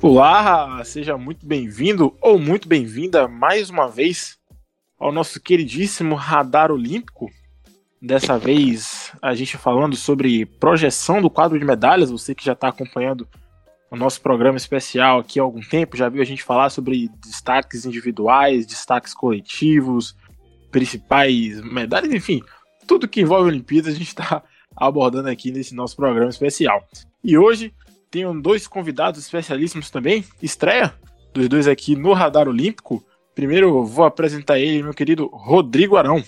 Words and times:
Olá, 0.00 0.82
seja 0.84 1.18
muito 1.18 1.44
bem-vindo 1.44 2.16
ou 2.20 2.38
muito 2.38 2.68
bem-vinda 2.68 3.26
mais 3.26 3.68
uma 3.68 3.88
vez 3.88 4.38
ao 4.98 5.12
nosso 5.12 5.40
queridíssimo 5.40 6.14
Radar 6.14 6.70
Olímpico. 6.70 7.30
Dessa 8.00 8.38
vez 8.38 9.12
a 9.20 9.34
gente 9.34 9.56
falando 9.56 9.96
sobre 9.96 10.46
projeção 10.46 11.20
do 11.20 11.28
quadro 11.28 11.58
de 11.58 11.64
medalhas. 11.64 12.10
Você 12.10 12.34
que 12.34 12.44
já 12.44 12.52
está 12.52 12.68
acompanhando 12.68 13.28
o 13.90 13.96
nosso 13.96 14.20
programa 14.20 14.56
especial 14.56 15.18
aqui 15.18 15.40
há 15.40 15.42
algum 15.42 15.60
tempo 15.60 15.96
já 15.96 16.08
viu 16.08 16.22
a 16.22 16.24
gente 16.24 16.44
falar 16.44 16.70
sobre 16.70 17.10
destaques 17.20 17.84
individuais, 17.84 18.66
destaques 18.66 19.12
coletivos, 19.12 20.14
principais 20.70 21.60
medalhas, 21.60 22.12
enfim, 22.12 22.42
tudo 22.86 23.08
que 23.08 23.20
envolve 23.20 23.48
Olimpíadas 23.48 23.94
a 23.94 23.98
gente 23.98 24.08
está 24.08 24.42
abordando 24.76 25.28
aqui 25.28 25.50
nesse 25.50 25.74
nosso 25.74 25.96
programa 25.96 26.30
especial. 26.30 26.86
E 27.22 27.36
hoje 27.36 27.72
tenho 28.10 28.40
dois 28.40 28.66
convidados 28.66 29.20
especialíssimos 29.20 29.90
também, 29.90 30.24
estreia 30.42 30.94
dos 31.34 31.48
dois 31.48 31.68
aqui 31.68 31.94
no 31.94 32.12
Radar 32.12 32.48
Olímpico. 32.48 33.04
Primeiro 33.34 33.84
vou 33.84 34.04
apresentar 34.04 34.58
ele, 34.58 34.82
meu 34.82 34.94
querido 34.94 35.26
Rodrigo 35.26 35.96
Arão. 35.96 36.22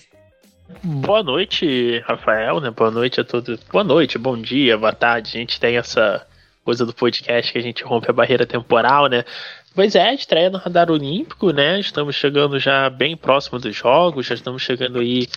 Boa 0.85 1.23
noite, 1.23 1.99
Rafael, 2.07 2.61
né? 2.61 2.71
Boa 2.71 2.91
noite 2.91 3.21
a 3.21 3.25
todos. 3.25 3.59
Boa 3.65 3.83
noite, 3.83 4.19
bom 4.19 4.41
dia, 4.41 4.79
boa 4.79 4.93
tarde. 4.93 5.31
A 5.37 5.41
gente 5.41 5.59
tem 5.59 5.77
essa 5.77 6.25
coisa 6.65 6.87
do 6.87 6.95
podcast 6.95 7.53
que 7.53 7.59
a 7.59 7.63
gente 7.63 7.83
rompe 7.83 8.09
a 8.09 8.13
barreira 8.13 8.47
temporal, 8.47 9.09
né? 9.09 9.25
Pois 9.73 9.95
é, 9.95 10.13
estreia 10.13 10.51
no 10.51 10.59
Radar 10.59 10.91
Olímpico, 10.91 11.53
né? 11.53 11.79
Estamos 11.79 12.17
chegando 12.17 12.59
já 12.59 12.91
bem 12.91 13.17
próximo 13.17 13.59
dos 13.59 13.75
jogos, 13.75 14.27
já 14.27 14.35
estamos 14.35 14.63
chegando 14.63 14.99
aí 14.99 15.29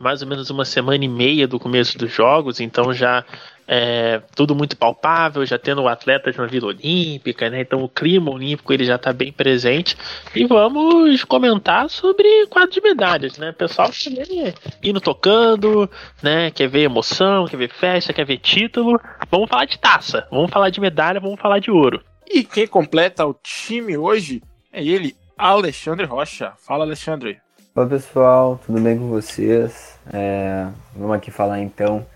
mais 0.00 0.22
ou 0.22 0.28
menos 0.28 0.48
uma 0.48 0.64
semana 0.64 1.04
e 1.04 1.08
meia 1.08 1.48
do 1.48 1.58
começo 1.58 1.98
dos 1.98 2.12
jogos, 2.12 2.60
então 2.60 2.92
já 2.94 3.24
é, 3.66 4.22
tudo 4.36 4.54
muito 4.54 4.76
palpável, 4.76 5.44
já 5.44 5.58
tendo 5.58 5.86
atletas 5.88 6.36
na 6.36 6.46
Vila 6.46 6.68
Olímpica, 6.68 7.50
né? 7.50 7.62
Então 7.62 7.82
o 7.82 7.88
clima 7.88 8.30
olímpico 8.30 8.72
ele 8.72 8.84
já 8.84 8.94
está 8.94 9.12
bem 9.12 9.32
presente. 9.32 9.96
E 10.34 10.44
vamos 10.46 11.24
comentar 11.24 11.90
sobre 11.90 12.46
quadro 12.46 12.70
de 12.70 12.80
medalhas, 12.80 13.38
né? 13.38 13.50
O 13.50 13.54
pessoal 13.54 13.90
também 14.04 14.54
indo 14.82 15.00
tocando, 15.00 15.90
né? 16.22 16.52
Quer 16.52 16.68
ver 16.68 16.82
emoção, 16.82 17.46
quer 17.46 17.56
ver 17.56 17.70
festa, 17.70 18.12
quer 18.12 18.24
ver 18.24 18.38
título. 18.38 19.00
Vamos 19.28 19.48
falar 19.48 19.64
de 19.64 19.78
taça, 19.78 20.26
vamos 20.30 20.50
falar 20.50 20.70
de 20.70 20.80
medalha, 20.80 21.18
vamos 21.18 21.40
falar 21.40 21.58
de 21.58 21.72
ouro. 21.72 22.00
E 22.32 22.44
quem 22.44 22.64
completa 22.64 23.26
o 23.26 23.34
time 23.34 23.98
hoje 23.98 24.40
é 24.72 24.80
ele, 24.80 25.16
Alexandre 25.36 26.06
Rocha. 26.06 26.52
Fala, 26.58 26.84
Alexandre. 26.84 27.38
Olá 27.74 27.88
pessoal, 27.88 28.60
tudo 28.64 28.80
bem 28.80 28.96
com 28.96 29.08
vocês? 29.08 29.98
É, 30.12 30.68
vamos 30.94 31.16
aqui 31.16 31.32
falar 31.32 31.58
então 31.58 32.06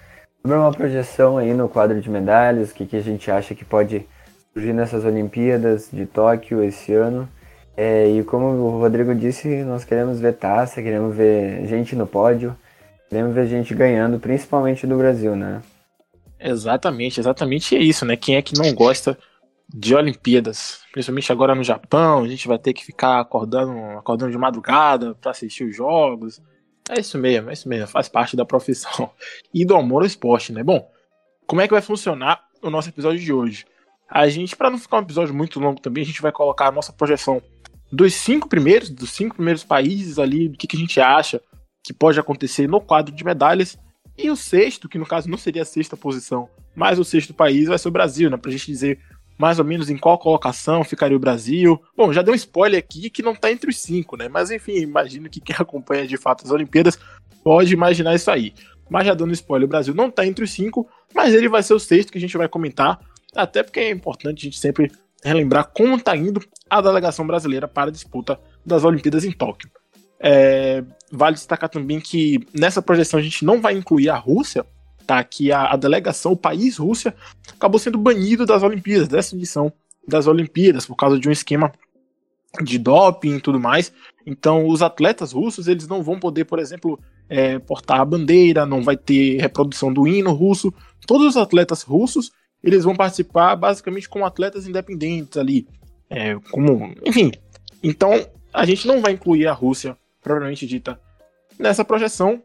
sobre 0.40 0.56
uma 0.56 0.70
projeção 0.70 1.36
aí 1.36 1.52
no 1.52 1.68
quadro 1.68 2.00
de 2.00 2.08
medalhas, 2.08 2.70
o 2.70 2.74
que, 2.74 2.86
que 2.86 2.96
a 2.96 3.00
gente 3.00 3.28
acha 3.28 3.56
que 3.56 3.64
pode 3.64 4.06
surgir 4.52 4.72
nessas 4.72 5.04
Olimpíadas 5.04 5.88
de 5.92 6.06
Tóquio 6.06 6.62
esse 6.62 6.94
ano. 6.94 7.28
É, 7.76 8.08
e 8.08 8.22
como 8.22 8.46
o 8.46 8.78
Rodrigo 8.78 9.12
disse, 9.16 9.64
nós 9.64 9.84
queremos 9.84 10.20
ver 10.20 10.34
taça, 10.34 10.80
queremos 10.80 11.16
ver 11.16 11.66
gente 11.66 11.96
no 11.96 12.06
pódio, 12.06 12.56
queremos 13.08 13.34
ver 13.34 13.48
gente 13.48 13.74
ganhando, 13.74 14.20
principalmente 14.20 14.86
do 14.86 14.96
Brasil, 14.96 15.34
né? 15.34 15.60
Exatamente, 16.38 17.18
exatamente 17.18 17.74
é 17.74 17.80
isso, 17.80 18.04
né? 18.04 18.16
Quem 18.16 18.36
é 18.36 18.42
que 18.42 18.56
não 18.56 18.72
gosta 18.72 19.18
de 19.68 19.94
Olimpíadas? 19.94 20.80
Principalmente 20.92 21.32
agora 21.32 21.54
no 21.54 21.64
Japão, 21.64 22.24
a 22.24 22.28
gente 22.28 22.48
vai 22.48 22.58
ter 22.58 22.72
que 22.72 22.84
ficar 22.84 23.20
acordando, 23.20 23.78
acordando 23.98 24.32
de 24.32 24.38
madrugada 24.38 25.14
para 25.14 25.30
assistir 25.30 25.64
os 25.64 25.76
jogos. 25.76 26.42
É 26.90 27.00
isso 27.00 27.16
mesmo, 27.16 27.50
é 27.50 27.52
isso 27.52 27.68
mesmo, 27.68 27.86
faz 27.86 28.08
parte 28.08 28.36
da 28.36 28.44
profissão 28.44 29.10
e 29.52 29.64
do 29.64 29.74
amor 29.74 30.02
ao 30.02 30.06
esporte, 30.06 30.52
né? 30.52 30.62
Bom, 30.62 30.90
como 31.46 31.60
é 31.60 31.66
que 31.66 31.72
vai 31.72 31.82
funcionar 31.82 32.44
o 32.62 32.70
nosso 32.70 32.88
episódio 32.88 33.20
de 33.20 33.32
hoje? 33.32 33.66
A 34.08 34.28
gente, 34.28 34.54
para 34.54 34.70
não 34.70 34.78
ficar 34.78 34.98
um 34.98 35.02
episódio 35.02 35.34
muito 35.34 35.58
longo 35.58 35.80
também, 35.80 36.02
a 36.02 36.06
gente 36.06 36.20
vai 36.20 36.30
colocar 36.30 36.68
a 36.68 36.72
nossa 36.72 36.92
projeção 36.92 37.42
dos 37.90 38.14
cinco 38.14 38.48
primeiros, 38.48 38.90
dos 38.90 39.10
cinco 39.10 39.36
primeiros 39.36 39.64
países 39.64 40.18
ali, 40.18 40.48
do 40.48 40.58
que, 40.58 40.66
que 40.66 40.76
a 40.76 40.80
gente 40.80 41.00
acha 41.00 41.40
que 41.82 41.92
pode 41.92 42.18
acontecer 42.18 42.68
no 42.68 42.80
quadro 42.80 43.14
de 43.14 43.24
medalhas. 43.24 43.78
E 44.16 44.30
o 44.30 44.36
sexto, 44.36 44.88
que 44.88 44.98
no 44.98 45.06
caso 45.06 45.28
não 45.28 45.38
seria 45.38 45.62
a 45.62 45.66
sexta 45.66 45.96
posição, 45.96 46.48
mas 46.74 46.98
o 46.98 47.04
sexto 47.04 47.34
país 47.34 47.68
vai 47.68 47.78
ser 47.78 47.88
o 47.88 47.92
Brasil, 47.92 48.30
né? 48.30 48.36
Pra 48.36 48.50
gente 48.50 48.66
dizer 48.66 49.00
mais 49.38 49.58
ou 49.58 49.64
menos 49.64 49.90
em 49.90 49.96
qual 49.96 50.18
colocação 50.18 50.84
ficaria 50.84 51.16
o 51.16 51.20
Brasil. 51.20 51.80
Bom, 51.96 52.12
já 52.12 52.22
deu 52.22 52.32
um 52.32 52.36
spoiler 52.36 52.78
aqui 52.78 53.10
que 53.10 53.22
não 53.22 53.32
está 53.32 53.50
entre 53.50 53.70
os 53.70 53.80
cinco, 53.80 54.16
né? 54.16 54.28
Mas 54.28 54.50
enfim, 54.50 54.76
imagino 54.76 55.28
que 55.28 55.40
quem 55.40 55.56
acompanha 55.58 56.06
de 56.06 56.16
fato 56.16 56.44
as 56.44 56.50
Olimpíadas 56.50 56.98
pode 57.42 57.72
imaginar 57.72 58.14
isso 58.14 58.30
aí. 58.30 58.54
Mas 58.88 59.06
já 59.06 59.14
dando 59.14 59.32
spoiler, 59.32 59.66
o 59.66 59.70
Brasil 59.70 59.94
não 59.94 60.08
está 60.08 60.26
entre 60.26 60.44
os 60.44 60.52
cinco, 60.52 60.88
mas 61.14 61.34
ele 61.34 61.48
vai 61.48 61.62
ser 61.62 61.74
o 61.74 61.78
sexto 61.78 62.12
que 62.12 62.18
a 62.18 62.20
gente 62.20 62.36
vai 62.36 62.48
comentar, 62.48 63.00
até 63.34 63.62
porque 63.62 63.80
é 63.80 63.90
importante 63.90 64.40
a 64.40 64.44
gente 64.44 64.58
sempre 64.58 64.90
relembrar 65.24 65.70
como 65.72 65.96
está 65.96 66.14
indo 66.14 66.40
a 66.68 66.80
delegação 66.80 67.26
brasileira 67.26 67.66
para 67.66 67.88
a 67.88 67.92
disputa 67.92 68.38
das 68.64 68.84
Olimpíadas 68.84 69.24
em 69.24 69.32
Tóquio. 69.32 69.70
É, 70.20 70.84
vale 71.10 71.34
destacar 71.34 71.68
também 71.68 72.00
que 72.00 72.46
nessa 72.54 72.82
projeção 72.82 73.18
a 73.18 73.22
gente 73.22 73.44
não 73.44 73.60
vai 73.60 73.74
incluir 73.74 74.10
a 74.10 74.16
Rússia, 74.16 74.66
tá? 75.06 75.22
Que 75.22 75.52
a, 75.52 75.72
a 75.72 75.76
delegação, 75.76 76.32
o 76.32 76.36
país 76.36 76.76
Rússia, 76.76 77.14
acabou 77.52 77.78
sendo 77.78 77.98
banido 77.98 78.44
das 78.44 78.62
Olimpíadas, 78.62 79.08
dessa 79.08 79.34
edição 79.34 79.72
das 80.06 80.26
Olimpíadas, 80.26 80.86
por 80.86 80.96
causa 80.96 81.18
de 81.18 81.28
um 81.28 81.32
esquema 81.32 81.72
de 82.62 82.78
doping 82.78 83.36
e 83.36 83.40
tudo 83.40 83.58
mais. 83.58 83.92
Então, 84.26 84.66
os 84.66 84.82
atletas 84.82 85.32
russos, 85.32 85.66
eles 85.66 85.88
não 85.88 86.02
vão 86.02 86.18
poder, 86.18 86.44
por 86.44 86.58
exemplo, 86.58 86.98
é, 87.28 87.58
portar 87.58 88.00
a 88.00 88.04
bandeira, 88.04 88.66
não 88.66 88.82
vai 88.82 88.96
ter 88.96 89.40
reprodução 89.40 89.92
do 89.92 90.06
hino 90.06 90.32
russo. 90.32 90.72
Todos 91.06 91.28
os 91.28 91.36
atletas 91.36 91.82
russos, 91.82 92.30
eles 92.62 92.84
vão 92.84 92.94
participar 92.94 93.56
basicamente 93.56 94.08
como 94.08 94.24
atletas 94.24 94.66
independentes 94.66 95.36
ali, 95.36 95.66
é, 96.08 96.36
como, 96.50 96.94
enfim. 97.04 97.32
Então, 97.82 98.12
a 98.52 98.64
gente 98.64 98.86
não 98.86 99.00
vai 99.00 99.12
incluir 99.12 99.46
a 99.46 99.52
Rússia, 99.52 99.96
propriamente 100.22 100.66
dita, 100.66 100.98
nessa 101.58 101.84
projeção, 101.84 102.42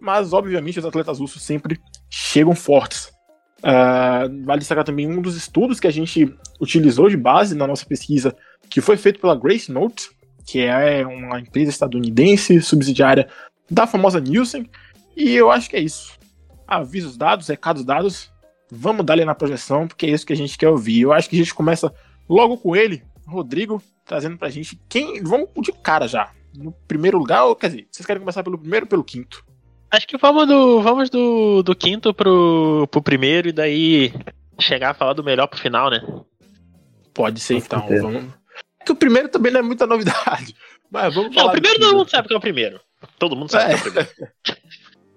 mas 0.00 0.32
obviamente 0.32 0.78
os 0.78 0.84
atletas 0.84 1.18
russos 1.18 1.42
sempre 1.42 1.80
chegam 2.10 2.54
fortes. 2.54 3.12
Uh, 3.58 4.44
vale 4.44 4.60
destacar 4.60 4.84
também 4.84 5.06
um 5.06 5.20
dos 5.20 5.36
estudos 5.36 5.80
que 5.80 5.86
a 5.86 5.90
gente 5.90 6.32
utilizou 6.60 7.08
de 7.08 7.16
base 7.16 7.54
na 7.54 7.66
nossa 7.66 7.86
pesquisa, 7.86 8.36
que 8.68 8.80
foi 8.80 8.96
feito 8.96 9.20
pela 9.20 9.34
Grace 9.34 9.72
Note, 9.72 10.10
que 10.46 10.60
é 10.60 11.04
uma 11.06 11.40
empresa 11.40 11.70
estadunidense 11.70 12.60
subsidiária 12.60 13.28
da 13.70 13.86
famosa 13.86 14.20
Nielsen, 14.20 14.68
e 15.16 15.34
eu 15.34 15.50
acho 15.50 15.68
que 15.70 15.76
é 15.76 15.80
isso. 15.80 16.18
Avisos 16.68 17.16
dados, 17.16 17.48
recados 17.48 17.84
dados, 17.84 18.30
vamos 18.70 19.04
dar 19.04 19.14
ali 19.14 19.24
na 19.24 19.34
projeção, 19.34 19.88
porque 19.88 20.06
é 20.06 20.10
isso 20.10 20.26
que 20.26 20.32
a 20.32 20.36
gente 20.36 20.58
quer 20.58 20.68
ouvir. 20.68 21.00
Eu 21.00 21.12
acho 21.12 21.28
que 21.28 21.36
a 21.36 21.38
gente 21.38 21.54
começa 21.54 21.92
logo 22.28 22.58
com 22.58 22.76
ele, 22.76 23.02
Rodrigo, 23.26 23.82
trazendo 24.04 24.36
pra 24.36 24.50
gente 24.50 24.78
quem. 24.88 25.22
Vamos 25.22 25.48
de 25.58 25.72
cara 25.72 26.06
já. 26.06 26.30
No 26.56 26.72
primeiro 26.86 27.18
lugar, 27.18 27.44
ou 27.44 27.56
quer 27.56 27.68
dizer, 27.68 27.88
vocês 27.90 28.06
querem 28.06 28.20
começar 28.20 28.42
pelo 28.42 28.58
primeiro 28.58 28.84
ou 28.86 28.90
pelo 28.90 29.04
quinto? 29.04 29.44
Acho 29.90 30.06
que 30.06 30.18
vamos 30.18 30.46
do, 30.46 30.80
vamos 30.82 31.10
do, 31.10 31.62
do 31.62 31.74
quinto 31.74 32.12
pro, 32.12 32.88
pro 32.90 33.02
primeiro 33.02 33.48
e 33.48 33.52
daí 33.52 34.12
chegar 34.58 34.90
a 34.90 34.94
falar 34.94 35.12
do 35.12 35.24
melhor 35.24 35.46
pro 35.46 35.60
final, 35.60 35.90
né? 35.90 36.00
Pode 37.14 37.40
ser, 37.40 37.54
então. 37.54 37.86
Vamos... 37.88 38.24
É 38.80 38.84
que 38.84 38.92
o 38.92 38.96
primeiro 38.96 39.28
também 39.28 39.52
não 39.52 39.60
é 39.60 39.62
muita 39.62 39.86
novidade. 39.86 40.54
Mas 40.90 41.14
vamos 41.14 41.34
Não, 41.34 41.46
o 41.46 41.50
primeiro 41.50 41.80
todo 41.80 41.96
mundo 41.96 42.10
sabe 42.10 42.28
que 42.28 42.34
é 42.34 42.36
o 42.36 42.40
primeiro. 42.40 42.80
Todo 43.18 43.36
mundo 43.36 43.50
sabe 43.50 43.64
é. 43.64 43.68
que 43.68 43.74
é 43.74 43.76
o 43.76 43.82
primeiro. 43.82 44.12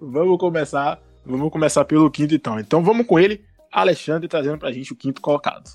vamos 0.00 0.38
começar. 0.38 1.00
Vamos 1.24 1.50
começar 1.50 1.84
pelo 1.84 2.10
quinto, 2.10 2.34
então. 2.34 2.58
Então 2.58 2.82
vamos 2.82 3.06
com 3.06 3.18
ele, 3.18 3.44
Alexandre, 3.70 4.26
trazendo 4.26 4.58
pra 4.58 4.72
gente 4.72 4.92
o 4.92 4.96
quinto 4.96 5.20
colocado. 5.20 5.70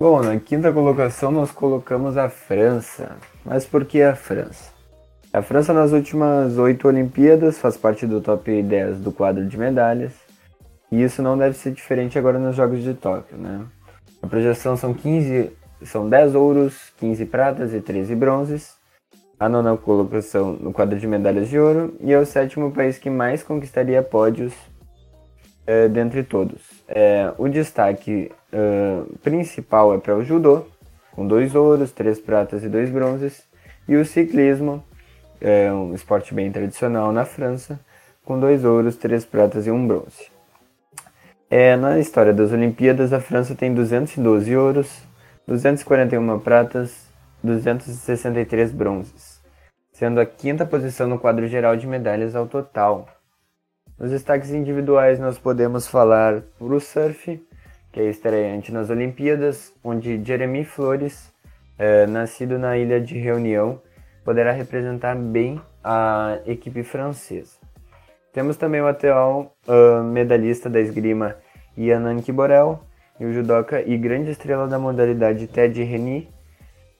Bom, 0.00 0.22
na 0.22 0.38
quinta 0.40 0.72
colocação 0.72 1.30
nós 1.30 1.50
colocamos 1.50 2.16
a 2.16 2.28
França. 2.28 3.16
Mas 3.44 3.64
por 3.64 3.84
que 3.84 4.02
a 4.02 4.16
França? 4.16 4.75
A 5.36 5.42
França 5.42 5.70
nas 5.74 5.92
últimas 5.92 6.56
oito 6.56 6.88
Olimpíadas 6.88 7.58
faz 7.58 7.76
parte 7.76 8.06
do 8.06 8.22
top 8.22 8.62
10 8.62 9.00
do 9.00 9.12
quadro 9.12 9.46
de 9.46 9.58
medalhas. 9.58 10.14
E 10.90 11.02
isso 11.02 11.20
não 11.20 11.36
deve 11.36 11.54
ser 11.58 11.72
diferente 11.72 12.18
agora 12.18 12.38
nos 12.38 12.56
Jogos 12.56 12.82
de 12.82 12.94
Tóquio, 12.94 13.36
né? 13.36 13.66
A 14.22 14.26
projeção 14.26 14.78
são 14.78 14.94
15, 14.94 15.52
são 15.82 16.08
10 16.08 16.34
ouros, 16.34 16.90
15 16.96 17.26
pratas 17.26 17.74
e 17.74 17.82
13 17.82 18.14
bronzes. 18.16 18.76
A 19.38 19.46
nona 19.46 19.76
colocação 19.76 20.54
no 20.54 20.72
quadro 20.72 20.98
de 20.98 21.06
medalhas 21.06 21.50
de 21.50 21.58
ouro 21.58 21.94
e 22.00 22.14
é 22.14 22.18
o 22.18 22.24
sétimo 22.24 22.72
país 22.72 22.96
que 22.96 23.10
mais 23.10 23.42
conquistaria 23.42 24.02
pódios 24.02 24.54
é, 25.66 25.86
dentre 25.86 26.22
todos. 26.22 26.62
É, 26.88 27.30
o 27.36 27.46
destaque 27.46 28.32
é, 28.50 29.02
principal 29.22 29.94
é 29.94 29.98
para 29.98 30.16
o 30.16 30.24
judô, 30.24 30.64
com 31.12 31.26
dois 31.26 31.54
ouros, 31.54 31.92
três 31.92 32.18
pratas 32.18 32.64
e 32.64 32.70
dois 32.70 32.88
bronzes, 32.88 33.42
e 33.86 33.96
o 33.96 34.04
ciclismo, 34.06 34.82
é 35.40 35.72
um 35.72 35.94
esporte 35.94 36.34
bem 36.34 36.50
tradicional 36.50 37.12
na 37.12 37.24
França, 37.24 37.78
com 38.24 38.38
dois 38.38 38.64
ouros, 38.64 38.96
três 38.96 39.24
pratas 39.24 39.66
e 39.66 39.70
um 39.70 39.86
bronze. 39.86 40.30
É, 41.48 41.76
na 41.76 41.98
história 41.98 42.32
das 42.32 42.52
Olimpíadas, 42.52 43.12
a 43.12 43.20
França 43.20 43.54
tem 43.54 43.72
212 43.72 44.56
ouros, 44.56 45.02
241 45.46 46.40
pratas, 46.40 47.06
263 47.42 48.72
bronzes, 48.72 49.40
sendo 49.92 50.20
a 50.20 50.26
quinta 50.26 50.66
posição 50.66 51.06
no 51.06 51.18
quadro 51.18 51.46
geral 51.46 51.76
de 51.76 51.86
medalhas 51.86 52.34
ao 52.34 52.46
total. 52.46 53.08
Nos 53.98 54.10
destaques 54.10 54.50
individuais 54.50 55.20
nós 55.20 55.38
podemos 55.38 55.86
falar 55.86 56.42
o 56.58 56.80
surf, 56.80 57.40
que 57.92 58.00
é 58.00 58.10
estreante 58.10 58.72
nas 58.72 58.90
Olimpíadas, 58.90 59.72
onde 59.82 60.22
Jeremy 60.22 60.64
Flores, 60.64 61.32
é, 61.78 62.06
nascido 62.06 62.58
na 62.58 62.76
ilha 62.76 63.00
de 63.00 63.16
Reunião, 63.16 63.80
poderá 64.26 64.50
representar 64.50 65.14
bem 65.14 65.60
a 65.84 66.40
equipe 66.46 66.82
francesa. 66.82 67.52
Temos 68.32 68.56
também 68.56 68.80
o 68.80 68.88
atual 68.88 69.56
uh, 69.68 70.02
medalhista 70.02 70.68
da 70.68 70.80
esgrima 70.80 71.36
Ian 71.78 72.04
Anki 72.04 72.32
Borel 72.32 72.80
e 73.20 73.24
o 73.24 73.32
judoca 73.32 73.80
e 73.80 73.96
grande 73.96 74.32
estrela 74.32 74.66
da 74.66 74.80
modalidade 74.80 75.46
Ted 75.46 75.80
Reni, 75.84 76.28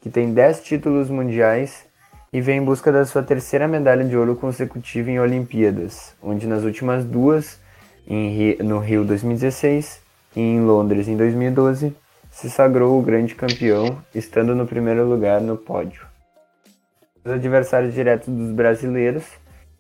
que 0.00 0.08
tem 0.08 0.32
10 0.32 0.62
títulos 0.62 1.11
mundiais 1.11 1.84
e 2.32 2.40
vem 2.40 2.58
em 2.58 2.64
busca 2.64 2.93
da 2.93 3.05
sua 3.05 3.25
terceira 3.25 3.67
medalha 3.67 4.05
de 4.05 4.17
ouro 4.17 4.37
consecutiva 4.37 5.11
em 5.11 5.19
Olimpíadas, 5.19 6.14
onde 6.23 6.46
nas 6.46 6.62
últimas 6.62 7.05
duas, 7.05 7.61
Rio, 8.06 8.62
no 8.62 8.78
Rio 8.78 9.05
2016 9.05 10.00
e 10.37 10.40
em 10.40 10.61
Londres 10.61 11.08
em 11.08 11.17
2012, 11.17 11.93
se 12.31 12.49
sagrou 12.49 12.96
o 12.96 13.02
grande 13.02 13.34
campeão, 13.34 13.99
estando 14.14 14.55
no 14.55 14.64
primeiro 14.64 15.05
lugar 15.08 15.40
no 15.40 15.56
pódio. 15.56 16.15
Os 17.26 17.32
adversários 17.32 17.93
diretos 17.93 18.32
dos 18.32 18.52
brasileiros, 18.52 19.25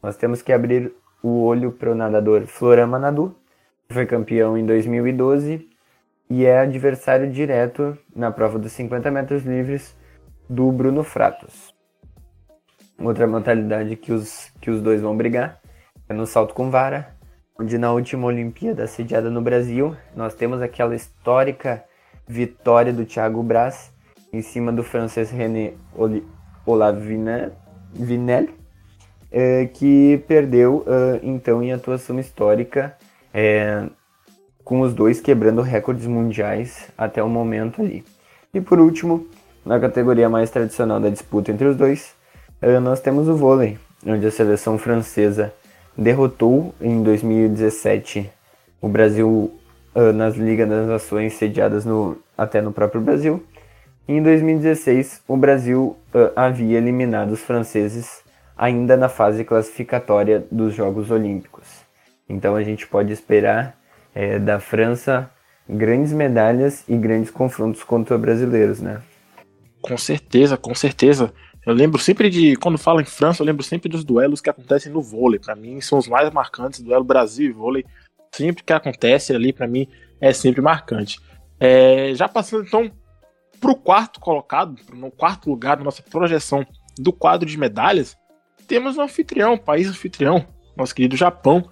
nós 0.02 0.16
temos 0.16 0.42
que 0.42 0.52
abrir 0.52 0.92
o 1.22 1.44
olho 1.44 1.70
para 1.70 1.92
o 1.92 1.94
nadador 1.94 2.44
Florama 2.44 2.98
Nadu, 2.98 3.36
que 3.86 3.94
foi 3.94 4.04
campeão 4.04 4.58
em 4.58 4.66
2012 4.66 5.68
e 6.28 6.44
é 6.44 6.58
adversário 6.58 7.30
direto 7.30 7.96
na 8.16 8.32
prova 8.32 8.58
dos 8.58 8.72
50 8.72 9.12
metros 9.12 9.44
livres 9.44 9.96
do 10.50 10.72
Bruno 10.72 11.04
Fratos. 11.04 11.72
Outra 12.98 13.28
modalidade 13.28 13.94
que 13.94 14.12
os, 14.12 14.50
que 14.60 14.68
os 14.68 14.82
dois 14.82 15.00
vão 15.00 15.16
brigar 15.16 15.60
é 16.08 16.12
no 16.12 16.26
salto 16.26 16.52
com 16.52 16.68
vara, 16.68 17.14
onde 17.56 17.78
na 17.78 17.92
última 17.92 18.26
Olimpíada 18.26 18.88
sediada 18.88 19.30
no 19.30 19.40
Brasil, 19.40 19.96
nós 20.16 20.34
temos 20.34 20.60
aquela 20.60 20.96
histórica 20.96 21.84
vitória 22.26 22.92
do 22.92 23.06
Thiago 23.06 23.40
Braz 23.40 23.94
em 24.32 24.42
cima 24.42 24.72
do 24.72 24.82
francês 24.82 25.30
René 25.30 25.74
Olavinel, 26.66 27.52
é, 29.30 29.66
que 29.66 30.22
perdeu 30.26 30.78
uh, 30.78 31.20
então 31.22 31.62
em 31.62 31.72
atuação 31.72 32.18
histórica, 32.18 32.96
é, 33.32 33.84
com 34.64 34.80
os 34.80 34.92
dois 34.92 35.20
quebrando 35.20 35.62
recordes 35.62 36.06
mundiais 36.06 36.88
até 36.98 37.22
o 37.22 37.28
momento 37.28 37.82
ali. 37.82 38.04
E 38.52 38.60
por 38.60 38.80
último, 38.80 39.26
na 39.64 39.78
categoria 39.78 40.28
mais 40.28 40.50
tradicional 40.50 40.98
da 40.98 41.08
disputa 41.08 41.52
entre 41.52 41.66
os 41.68 41.76
dois, 41.76 42.14
nós 42.82 43.00
temos 43.00 43.28
o 43.28 43.36
vôlei, 43.36 43.78
onde 44.04 44.26
a 44.26 44.30
seleção 44.30 44.78
francesa 44.78 45.52
derrotou 45.96 46.74
em 46.80 47.02
2017 47.02 48.28
o 48.80 48.88
Brasil 48.88 49.52
nas 50.14 50.34
Ligas 50.34 50.68
das 50.68 50.88
Nações 50.88 51.34
sediadas 51.34 51.84
no, 51.84 52.16
até 52.36 52.60
no 52.60 52.72
próprio 52.72 53.00
Brasil. 53.00 53.44
Em 54.08 54.22
2016, 54.22 55.24
o 55.26 55.36
Brasil 55.36 55.96
uh, 56.14 56.30
havia 56.36 56.78
eliminado 56.78 57.32
os 57.32 57.40
franceses 57.40 58.22
ainda 58.56 58.96
na 58.96 59.08
fase 59.08 59.44
classificatória 59.44 60.46
dos 60.48 60.74
Jogos 60.74 61.10
Olímpicos. 61.10 61.66
Então 62.28 62.54
a 62.54 62.62
gente 62.62 62.86
pode 62.86 63.12
esperar 63.12 63.76
é, 64.14 64.38
da 64.38 64.60
França 64.60 65.28
grandes 65.68 66.12
medalhas 66.12 66.84
e 66.88 66.96
grandes 66.96 67.32
confrontos 67.32 67.82
contra 67.82 68.16
brasileiros, 68.16 68.80
né? 68.80 69.02
Com 69.82 69.98
certeza, 69.98 70.56
com 70.56 70.74
certeza. 70.74 71.34
Eu 71.66 71.74
lembro 71.74 71.98
sempre 72.00 72.30
de, 72.30 72.54
quando 72.54 72.78
falo 72.78 73.00
em 73.00 73.04
França, 73.04 73.42
eu 73.42 73.46
lembro 73.46 73.64
sempre 73.64 73.88
dos 73.88 74.04
duelos 74.04 74.40
que 74.40 74.48
acontecem 74.48 74.92
no 74.92 75.02
vôlei. 75.02 75.40
Para 75.40 75.56
mim, 75.56 75.80
são 75.80 75.98
os 75.98 76.06
mais 76.06 76.30
marcantes. 76.30 76.80
Duelo 76.80 77.02
Brasil 77.02 77.50
e 77.50 77.52
vôlei, 77.52 77.84
sempre 78.32 78.62
que 78.62 78.72
acontece 78.72 79.34
ali, 79.34 79.52
para 79.52 79.66
mim, 79.66 79.88
é 80.20 80.32
sempre 80.32 80.60
marcante. 80.60 81.18
É, 81.58 82.14
já 82.14 82.28
passando 82.28 82.64
então 82.64 82.88
para 83.60 83.70
o 83.70 83.76
quarto 83.76 84.20
colocado, 84.20 84.76
no 84.92 85.10
quarto 85.10 85.50
lugar 85.50 85.76
da 85.76 85.84
nossa 85.84 86.02
projeção 86.02 86.66
do 86.98 87.12
quadro 87.12 87.48
de 87.48 87.58
medalhas, 87.58 88.16
temos 88.66 88.96
o 88.96 89.02
anfitrião, 89.02 89.54
o 89.54 89.58
país 89.58 89.88
anfitrião, 89.88 90.46
nosso 90.76 90.94
querido 90.94 91.16
Japão, 91.16 91.68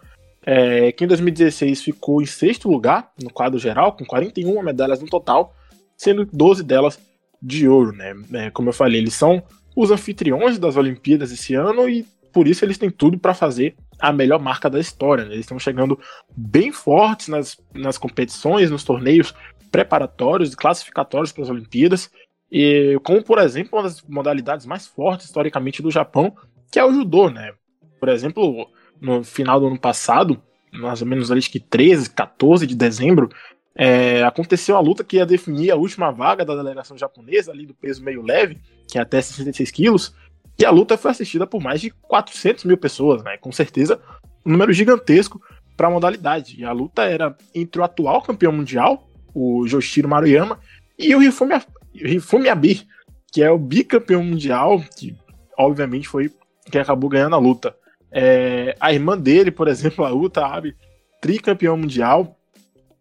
é, 0.47 0.93
que 0.93 1.05
em 1.05 1.09
2016 1.09 1.83
ficou 1.83 2.21
em 2.21 2.27
sexto 2.27 2.71
lugar 2.71 3.11
no 3.23 3.31
quadro 3.31 3.59
geral, 3.59 3.97
com 3.97 4.05
41 4.05 4.63
medalhas 4.63 5.01
no 5.01 5.07
total, 5.07 5.55
sendo 5.97 6.29
12 6.31 6.63
delas 6.63 6.99
de 7.41 7.69
ouro, 7.69 7.93
né? 7.93 8.15
É, 8.33 8.51
como 8.51 8.69
eu 8.69 8.73
falei, 8.73 9.01
eles 9.01 9.15
são 9.15 9.43
os 9.77 9.91
anfitriões 9.91 10.59
das 10.59 10.77
Olimpíadas 10.77 11.33
esse 11.33 11.55
ano 11.55 11.89
e 11.89 12.07
por 12.33 12.49
isso 12.49 12.65
eles 12.65 12.79
têm 12.79 12.91
tudo 12.91 13.19
para 13.19 13.33
fazer 13.33 13.77
a 13.99 14.13
melhor 14.13 14.41
marca 14.41 14.69
da 14.69 14.81
história. 14.81 15.25
Né? 15.25 15.35
Eles 15.35 15.45
estão 15.45 15.59
chegando 15.59 15.99
bem 16.37 16.73
fortes 16.73 17.29
nas, 17.29 17.57
nas 17.73 17.97
competições, 17.97 18.71
nos 18.71 18.85
torneios 18.85 19.35
preparatórios 19.75 20.53
e 20.53 20.57
classificatórios 20.57 21.33
para 21.33 21.43
as 21.43 21.51
Olimpíadas, 21.51 22.09
e 22.49 22.97
como 23.03 23.25
por 23.25 23.39
exemplo 23.39 23.77
uma 23.77 23.83
das 23.83 24.01
modalidades 24.03 24.67
mais 24.67 24.87
fortes 24.87 25.27
historicamente 25.27 25.83
do 25.83 25.91
Japão, 25.91 26.33
que 26.71 26.79
é 26.79 26.85
o 26.85 26.95
judô, 26.95 27.29
né? 27.29 27.53
Por 27.99 28.09
exemplo, 28.09 28.71
no 29.01 29.25
final 29.25 29.59
do 29.59 29.67
ano 29.67 29.79
passado, 29.79 30.41
mais 30.73 31.03
ou 31.03 31.09
menos 31.09 31.33
ali 31.33 31.43
que 31.43 31.59
13, 31.59 32.11
14 32.11 32.69
de 32.69 32.77
dezembro, 32.77 33.29
é, 33.75 34.23
aconteceu 34.23 34.77
a 34.77 34.81
luta 34.81 35.03
que 35.03 35.17
ia 35.17 35.27
definir 35.27 35.73
a 35.73 35.77
última 35.77 36.13
vaga 36.13 36.45
da 36.45 36.55
delegação 36.55 36.97
japonesa, 36.97 37.51
ali 37.51 37.67
do 37.67 37.75
peso 37.75 38.05
meio 38.05 38.23
leve, 38.23 38.61
que 38.89 38.97
é 38.97 39.01
até 39.01 39.21
66 39.21 39.73
quilos, 39.73 40.15
e 40.57 40.65
a 40.65 40.71
luta 40.71 40.97
foi 40.97 41.11
assistida 41.11 41.49
por 41.49 41.61
mais 41.61 41.81
de 41.81 41.91
400 41.91 42.63
mil 42.63 42.79
pessoas, 42.79 43.25
né? 43.25 43.37
Com 43.39 43.51
certeza, 43.51 44.01
um 44.47 44.53
número 44.53 44.73
gigantesco 44.73 45.43
para 45.77 45.89
a 45.89 45.91
modalidade. 45.91 46.61
E 46.61 46.65
a 46.65 46.71
luta 46.71 47.03
era 47.03 47.37
entre 47.53 47.81
o 47.81 47.85
atual 47.85 48.23
campeão 48.23 48.53
mundial, 48.53 49.11
o 49.35 49.67
Yoshiro 49.67 50.09
Maruyama, 50.09 50.59
e 50.99 51.15
o 51.15 51.23
Hifumi 51.23 52.49
Abi, 52.49 52.87
que 53.33 53.43
é 53.43 53.51
o 53.51 53.59
bicampeão 53.59 54.23
mundial, 54.23 54.83
que 54.97 55.15
obviamente 55.59 56.09
foi 56.09 56.31
quem 56.71 56.81
acabou 56.81 57.11
ganhando 57.11 57.35
a 57.35 57.39
luta. 57.39 57.75
É, 58.11 58.77
a 58.79 58.93
irmã 58.93 59.19
dele, 59.19 59.51
por 59.51 59.67
exemplo, 59.67 60.05
a 60.05 60.13
Uta 60.13 60.47
Abi, 60.47 60.77
tricampeão 61.21 61.77
mundial. 61.77 62.39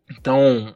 Então, 0.10 0.74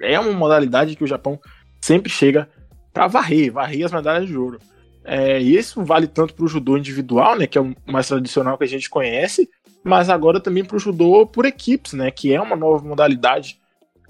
é 0.00 0.20
uma 0.20 0.32
modalidade 0.32 0.94
que 0.94 1.04
o 1.04 1.06
Japão 1.06 1.40
sempre 1.80 2.10
chega 2.10 2.48
para 2.92 3.06
varrer, 3.06 3.52
varrer 3.52 3.86
as 3.86 3.92
medalhas 3.92 4.28
de 4.28 4.36
ouro. 4.36 4.58
É, 5.04 5.40
e 5.40 5.56
isso 5.56 5.82
vale 5.82 6.06
tanto 6.06 6.34
para 6.34 6.44
o 6.44 6.48
judô 6.48 6.76
individual, 6.76 7.36
né, 7.36 7.46
que 7.46 7.56
é 7.56 7.60
o 7.60 7.74
mais 7.86 8.08
tradicional 8.08 8.58
que 8.58 8.64
a 8.64 8.68
gente 8.68 8.90
conhece, 8.90 9.48
mas 9.82 10.10
agora 10.10 10.38
também 10.38 10.64
para 10.64 10.76
o 10.76 10.80
judô 10.80 11.26
por 11.26 11.46
equipes, 11.46 11.94
né, 11.94 12.10
que 12.10 12.34
é 12.34 12.40
uma 12.40 12.54
nova 12.54 12.86
modalidade 12.86 13.58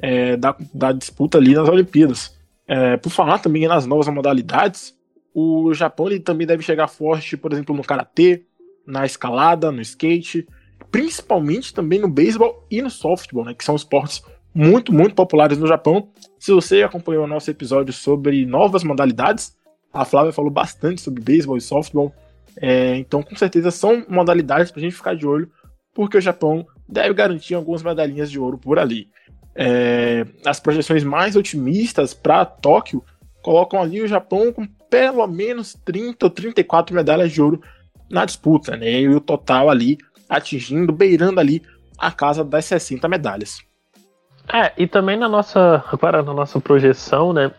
é, 0.01 0.37
da, 0.37 0.57
da, 0.73 0.93
disputa 0.93 1.39
ali 1.39 1.55
nas 1.55 1.69
Olimpíadas. 1.69 2.37
É, 2.67 2.97
por 2.97 3.11
falar 3.11 3.39
também 3.39 3.67
nas 3.67 3.87
novas 3.87 4.09
modalidades, 4.09 4.95
o 5.35 5.73
Japão 5.73 6.07
ele 6.07 6.21
também 6.21 6.47
deve 6.47 6.63
chegar 6.63 6.89
forte, 6.89 7.37
por 7.37 7.53
exemplo, 7.53 7.75
no 7.75 7.83
karatê, 7.83 8.45
na 8.87 9.05
escalada, 9.05 9.71
no 9.71 9.81
skate, 9.81 10.47
principalmente 10.91 11.75
também 11.75 11.99
no 11.99 12.09
beisebol 12.09 12.67
e 12.71 12.81
no 12.81 12.91
softball, 12.91 13.45
né, 13.45 13.55
que 13.55 13.65
são 13.65 13.77
esportes 13.77 14.23
muito, 14.55 14.93
muito 14.93 15.15
populares 15.15 15.59
no 15.59 15.67
Japão. 15.67 16.09
Se 16.39 16.53
você 16.53 16.83
acompanhou 16.83 17.25
o 17.25 17.29
nosso 17.29 17.51
episódio 17.51 17.93
sobre 17.93 18.47
novas 18.47 18.83
modalidades, 18.83 19.57
a 19.93 20.05
Flávia 20.05 20.33
falou 20.33 20.51
bastante 20.51 21.01
sobre 21.01 21.23
beisebol 21.23 21.57
e 21.57 21.61
softball. 21.61 22.13
É, 22.61 22.97
então, 22.97 23.23
com 23.23 23.37
certeza, 23.37 23.71
são 23.71 24.05
modalidades 24.09 24.71
para 24.71 24.81
a 24.81 24.83
gente 24.83 24.97
ficar 24.97 25.15
de 25.15 25.27
olho, 25.27 25.51
porque 25.95 26.17
o 26.17 26.21
Japão 26.21 26.67
deve 26.89 27.15
garantir 27.15 27.55
algumas 27.55 27.83
medalhinhas 27.83 28.31
de 28.31 28.39
ouro 28.39 28.59
por 28.59 28.79
ali. 28.79 29.09
É, 29.61 30.25
as 30.47 30.61
projeções 30.61 31.03
mais 31.03 31.35
otimistas 31.35 32.15
para 32.15 32.45
Tóquio 32.45 33.03
colocam 33.43 33.83
ali 33.83 34.01
o 34.01 34.07
Japão 34.07 34.53
com 34.53 34.65
pelo 34.89 35.27
menos 35.27 35.75
30 35.85 36.27
ou 36.27 36.31
34 36.31 36.95
medalhas 36.95 37.33
de 37.33 37.43
ouro 37.43 37.61
na 38.09 38.25
disputa, 38.25 38.77
né? 38.77 39.01
E 39.01 39.09
o 39.09 39.21
total 39.21 39.69
ali 39.69 39.99
atingindo, 40.29 40.93
beirando 40.93 41.41
ali 41.41 41.61
a 41.99 42.13
casa 42.13 42.45
das 42.45 42.67
60 42.67 43.09
medalhas. 43.09 43.59
É, 44.53 44.73
e 44.79 44.87
também 44.87 45.17
na 45.17 45.29
nossa, 45.29 45.85
agora 45.93 46.23
na 46.23 46.33
nossa 46.33 46.61
projeção, 46.61 47.33
né? 47.33 47.51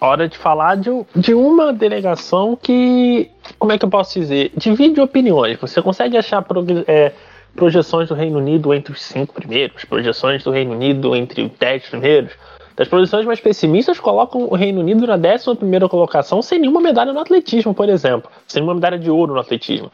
hora 0.00 0.28
de 0.28 0.38
falar 0.38 0.76
de, 0.76 0.90
de 1.16 1.34
uma 1.34 1.72
delegação 1.72 2.56
que, 2.56 3.30
como 3.58 3.72
é 3.72 3.78
que 3.78 3.84
eu 3.84 3.90
posso 3.90 4.18
dizer, 4.18 4.52
divide 4.56 5.00
opiniões. 5.00 5.58
Você 5.60 5.82
consegue 5.82 6.16
achar 6.16 6.44
é, 6.86 7.12
projeções 7.54 8.08
do 8.08 8.14
Reino 8.14 8.38
Unido 8.38 8.72
entre 8.72 8.92
os 8.92 9.02
cinco 9.02 9.34
primeiros, 9.34 9.84
projeções 9.84 10.44
do 10.44 10.50
Reino 10.50 10.72
Unido 10.72 11.14
entre 11.14 11.42
os 11.42 11.50
dez 11.58 11.86
primeiros. 11.88 12.32
Das 12.76 12.86
projeções 12.86 13.26
mais 13.26 13.40
pessimistas 13.40 13.98
colocam 13.98 14.44
o 14.44 14.54
Reino 14.54 14.80
Unido 14.80 15.04
na 15.04 15.16
décima 15.16 15.56
primeira 15.56 15.88
colocação 15.88 16.40
sem 16.40 16.60
nenhuma 16.60 16.80
medalha 16.80 17.12
no 17.12 17.18
atletismo, 17.18 17.74
por 17.74 17.88
exemplo, 17.88 18.30
sem 18.46 18.62
nenhuma 18.62 18.74
medalha 18.74 18.98
de 18.98 19.10
ouro 19.10 19.34
no 19.34 19.40
atletismo. 19.40 19.90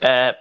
É, 0.00 0.34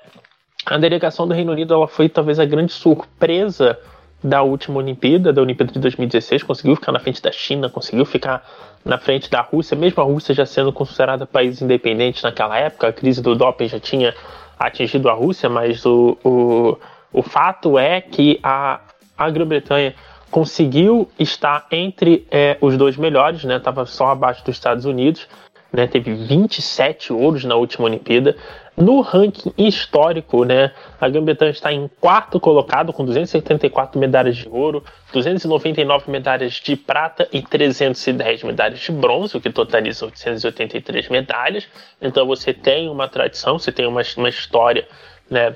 a 0.65 0.77
delegação 0.77 1.27
do 1.27 1.33
Reino 1.33 1.51
Unido 1.51 1.73
ela 1.73 1.87
foi 1.87 2.09
talvez 2.09 2.39
a 2.39 2.45
grande 2.45 2.71
surpresa 2.71 3.77
da 4.23 4.41
última 4.41 4.77
Olimpíada, 4.77 5.33
da 5.33 5.41
Olimpíada 5.41 5.73
de 5.73 5.79
2016, 5.79 6.43
conseguiu 6.43 6.75
ficar 6.75 6.93
na 6.93 6.99
frente 6.99 7.21
da 7.21 7.31
China, 7.31 7.69
conseguiu 7.69 8.05
ficar 8.05 8.43
na 8.85 8.97
frente 8.97 9.29
da 9.29 9.41
Rússia, 9.41 9.75
mesmo 9.75 10.01
a 10.01 10.05
Rússia 10.05 10.33
já 10.33 10.45
sendo 10.45 10.71
considerada 10.71 11.25
país 11.25 11.61
independente 11.61 12.23
naquela 12.23 12.57
época, 12.57 12.87
a 12.87 12.93
crise 12.93 13.21
do 13.21 13.35
doping 13.35 13.67
já 13.67 13.79
tinha 13.79 14.15
atingido 14.57 15.09
a 15.09 15.13
Rússia, 15.13 15.49
mas 15.49 15.85
o, 15.85 16.17
o, 16.23 16.77
O 17.13 17.21
fato 17.21 17.77
é 17.77 18.01
que 18.01 18.39
a, 18.41 18.79
a 19.15 19.29
Grã-Bretanha 19.29 19.93
conseguiu 20.31 21.07
estar 21.19 21.67
entre 21.71 22.25
é, 22.31 22.57
os 22.59 22.75
dois 22.75 22.97
melhores, 22.97 23.43
né? 23.43 23.59
Tava 23.59 23.85
só 23.85 24.07
abaixo 24.07 24.43
dos 24.43 24.55
Estados 24.55 24.83
Unidos, 24.83 25.27
né? 25.73 25.87
Teve 25.87 26.13
27 26.13 27.11
ouros 27.11 27.43
na 27.43 27.55
última 27.55 27.85
Olimpíada. 27.85 28.37
No 28.77 29.01
ranking 29.01 29.51
histórico, 29.57 30.45
né, 30.45 30.71
a 30.99 31.07
Grã-Bretanha 31.07 31.51
está 31.51 31.71
em 31.71 31.87
quarto 31.99 32.39
colocado 32.39 32.91
com 32.91 33.05
274 33.05 33.99
medalhas 33.99 34.37
de 34.37 34.49
ouro, 34.49 34.83
299 35.11 36.09
medalhas 36.09 36.53
de 36.53 36.75
prata 36.75 37.27
e 37.31 37.41
310 37.41 38.43
medalhas 38.43 38.79
de 38.79 38.91
bronze, 38.91 39.37
o 39.37 39.41
que 39.41 39.51
totaliza 39.51 40.05
883 40.05 41.09
medalhas. 41.09 41.67
Então 42.01 42.25
você 42.25 42.51
tem 42.51 42.89
uma 42.89 43.07
tradição, 43.07 43.59
você 43.59 43.71
tem 43.71 43.85
uma, 43.85 44.01
uma 44.17 44.29
história 44.29 44.87
né, 45.29 45.55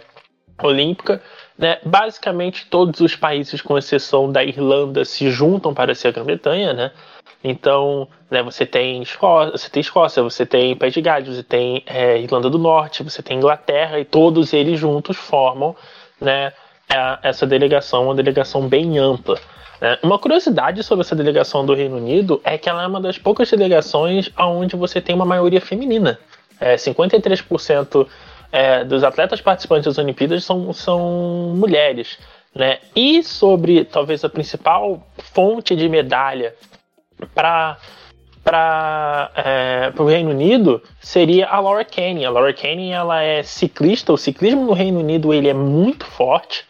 olímpica. 0.62 1.21
Né? 1.57 1.79
Basicamente 1.83 2.67
todos 2.67 3.00
os 3.00 3.15
países, 3.15 3.62
com 3.62 3.77
exceção 3.77 4.31
da 4.31 4.43
Irlanda, 4.43 5.03
se 5.03 5.31
juntam 5.31 5.74
para 5.74 5.95
ser 5.95 6.09
a 6.09 6.12
Grã-Bretanha, 6.12 6.74
né? 6.74 6.91
Então, 7.44 8.08
né, 8.29 8.41
você 8.41 8.65
tem 8.65 9.01
Escócia, 9.01 9.51
você 9.51 9.70
tem 9.70 9.82
Escócia, 9.82 10.24
você 10.24 10.46
tem 10.46 10.75
País 10.75 10.94
de 10.94 11.01
Gales, 11.01 11.36
você 11.36 11.44
tem 11.44 11.84
é, 11.86 12.20
Irlanda 12.20 12.50
do 12.50 12.58
Norte, 12.58 13.03
você 13.03 13.22
tem 13.22 13.38
Inglaterra 13.38 14.00
e 14.00 14.06
todos 14.06 14.53
eles 14.53 14.79
juntos 14.79 15.15
formam, 15.15 15.75
né, 16.20 16.51
essa 17.22 17.46
delegação, 17.46 18.06
uma 18.06 18.15
delegação 18.15 18.67
bem 18.67 18.98
ampla. 18.98 19.38
Né? 19.82 19.98
Uma 20.01 20.17
curiosidade 20.17 20.82
sobre 20.84 21.03
essa 21.03 21.15
delegação 21.15 21.65
do 21.65 21.74
Reino 21.74 21.98
Unido 21.98 22.41
é 22.44 22.58
que 22.58 22.70
ela 22.70 22.84
é 22.84 22.88
uma 22.88 23.01
das 23.01 23.17
poucas 23.17 23.50
delegações 23.50 24.29
onde 24.38 24.75
você 24.75 25.01
tem 25.01 25.15
uma 25.15 25.25
maioria 25.25 25.62
feminina. 25.62 26.20
É, 26.60 26.75
53% 26.75 28.08
é, 28.51 28.84
dos 28.84 29.03
atletas 29.03 29.41
participantes 29.41 29.86
das 29.86 29.98
Olimpíadas 29.98 30.44
são, 30.44 30.74
são 30.74 31.53
mulheres. 31.56 32.17
Né? 32.56 32.79
E 32.96 33.22
sobre 33.22 33.86
talvez 33.86 34.24
a 34.24 34.29
principal 34.29 35.06
fonte 35.17 35.75
de 35.75 35.88
medalha 35.88 36.56
para 37.33 37.77
para 38.47 39.29
é, 39.36 39.93
o 40.01 40.05
Reino 40.05 40.29
Unido 40.29 40.81
seria 41.01 41.47
a 41.47 41.59
Laura 41.59 41.83
Kenny. 41.83 42.25
A 42.25 42.29
Laura 42.29 42.53
Kenny 42.53 42.91
ela 42.91 43.21
é 43.21 43.43
ciclista. 43.43 44.13
O 44.13 44.17
ciclismo 44.17 44.65
no 44.65 44.71
Reino 44.71 45.01
Unido 45.01 45.33
ele 45.33 45.50
é 45.50 45.53
muito 45.53 46.05
forte. 46.05 46.63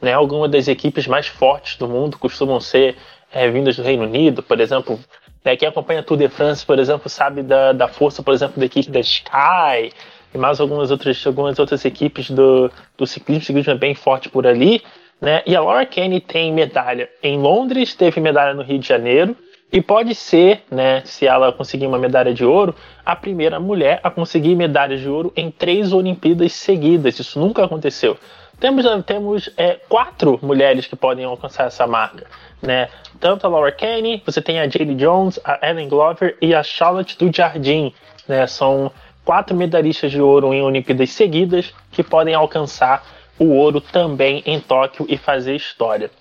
Né? 0.00 0.12
Algumas 0.12 0.48
das 0.48 0.68
equipes 0.68 1.08
mais 1.08 1.26
fortes 1.26 1.76
do 1.76 1.88
mundo 1.88 2.18
costumam 2.18 2.60
ser 2.60 2.94
é, 3.32 3.50
vindas 3.50 3.74
do 3.74 3.82
Reino 3.82 4.04
Unido. 4.04 4.44
Por 4.44 4.60
exemplo, 4.60 5.00
né, 5.44 5.56
quem 5.56 5.66
acompanha 5.66 6.04
Tour 6.04 6.18
de 6.18 6.28
France, 6.28 6.64
por 6.64 6.78
exemplo, 6.78 7.08
sabe 7.08 7.42
da, 7.42 7.72
da 7.72 7.88
força, 7.88 8.22
por 8.22 8.32
exemplo, 8.32 8.60
da 8.60 8.66
equipe 8.66 8.88
da 8.88 9.00
Sky 9.00 9.92
e 10.32 10.38
mais 10.38 10.60
algumas 10.60 10.92
outras, 10.92 11.26
algumas 11.26 11.58
outras 11.58 11.84
equipes 11.84 12.30
do, 12.30 12.70
do 12.96 13.08
ciclismo. 13.08 13.42
O 13.42 13.46
ciclismo 13.46 13.72
é 13.72 13.76
bem 13.76 13.96
forte 13.96 14.28
por 14.28 14.46
ali. 14.46 14.84
Né? 15.20 15.42
E 15.44 15.56
a 15.56 15.60
Laura 15.60 15.84
Kenny 15.84 16.20
tem 16.20 16.52
medalha 16.52 17.08
em 17.20 17.38
Londres, 17.38 17.96
teve 17.96 18.20
medalha 18.20 18.54
no 18.54 18.62
Rio 18.62 18.78
de 18.78 18.86
Janeiro 18.86 19.36
e 19.74 19.82
pode 19.82 20.14
ser, 20.14 20.62
né, 20.70 21.02
se 21.04 21.26
ela 21.26 21.52
conseguir 21.52 21.88
uma 21.88 21.98
medalha 21.98 22.32
de 22.32 22.44
ouro, 22.44 22.76
a 23.04 23.16
primeira 23.16 23.58
mulher 23.58 23.98
a 24.04 24.08
conseguir 24.08 24.54
medalha 24.54 24.96
de 24.96 25.08
ouro 25.08 25.32
em 25.34 25.50
três 25.50 25.92
Olimpíadas 25.92 26.52
seguidas. 26.52 27.18
Isso 27.18 27.40
nunca 27.40 27.64
aconteceu. 27.64 28.16
Temos, 28.60 28.84
temos 29.04 29.50
é, 29.56 29.72
quatro 29.88 30.38
mulheres 30.40 30.86
que 30.86 30.94
podem 30.94 31.24
alcançar 31.24 31.66
essa 31.66 31.88
marca. 31.88 32.24
Né? 32.62 32.88
Tanto 33.18 33.48
a 33.48 33.50
Laura 33.50 33.72
Kenny, 33.72 34.22
você 34.24 34.40
tem 34.40 34.60
a 34.60 34.68
Jade 34.68 34.94
Jones, 34.94 35.40
a 35.44 35.58
Ellen 35.68 35.88
Glover 35.88 36.36
e 36.40 36.54
a 36.54 36.62
Charlotte 36.62 37.18
do 37.18 37.36
Jardim. 37.36 37.92
Né? 38.28 38.46
São 38.46 38.92
quatro 39.24 39.56
medalhistas 39.56 40.12
de 40.12 40.20
ouro 40.20 40.54
em 40.54 40.62
Olimpíadas 40.62 41.10
seguidas 41.10 41.74
que 41.90 42.04
podem 42.04 42.32
alcançar 42.32 43.04
o 43.40 43.46
ouro 43.46 43.80
também 43.80 44.40
em 44.46 44.60
Tóquio 44.60 45.04
e 45.08 45.18
fazer 45.18 45.56
história. 45.56 46.12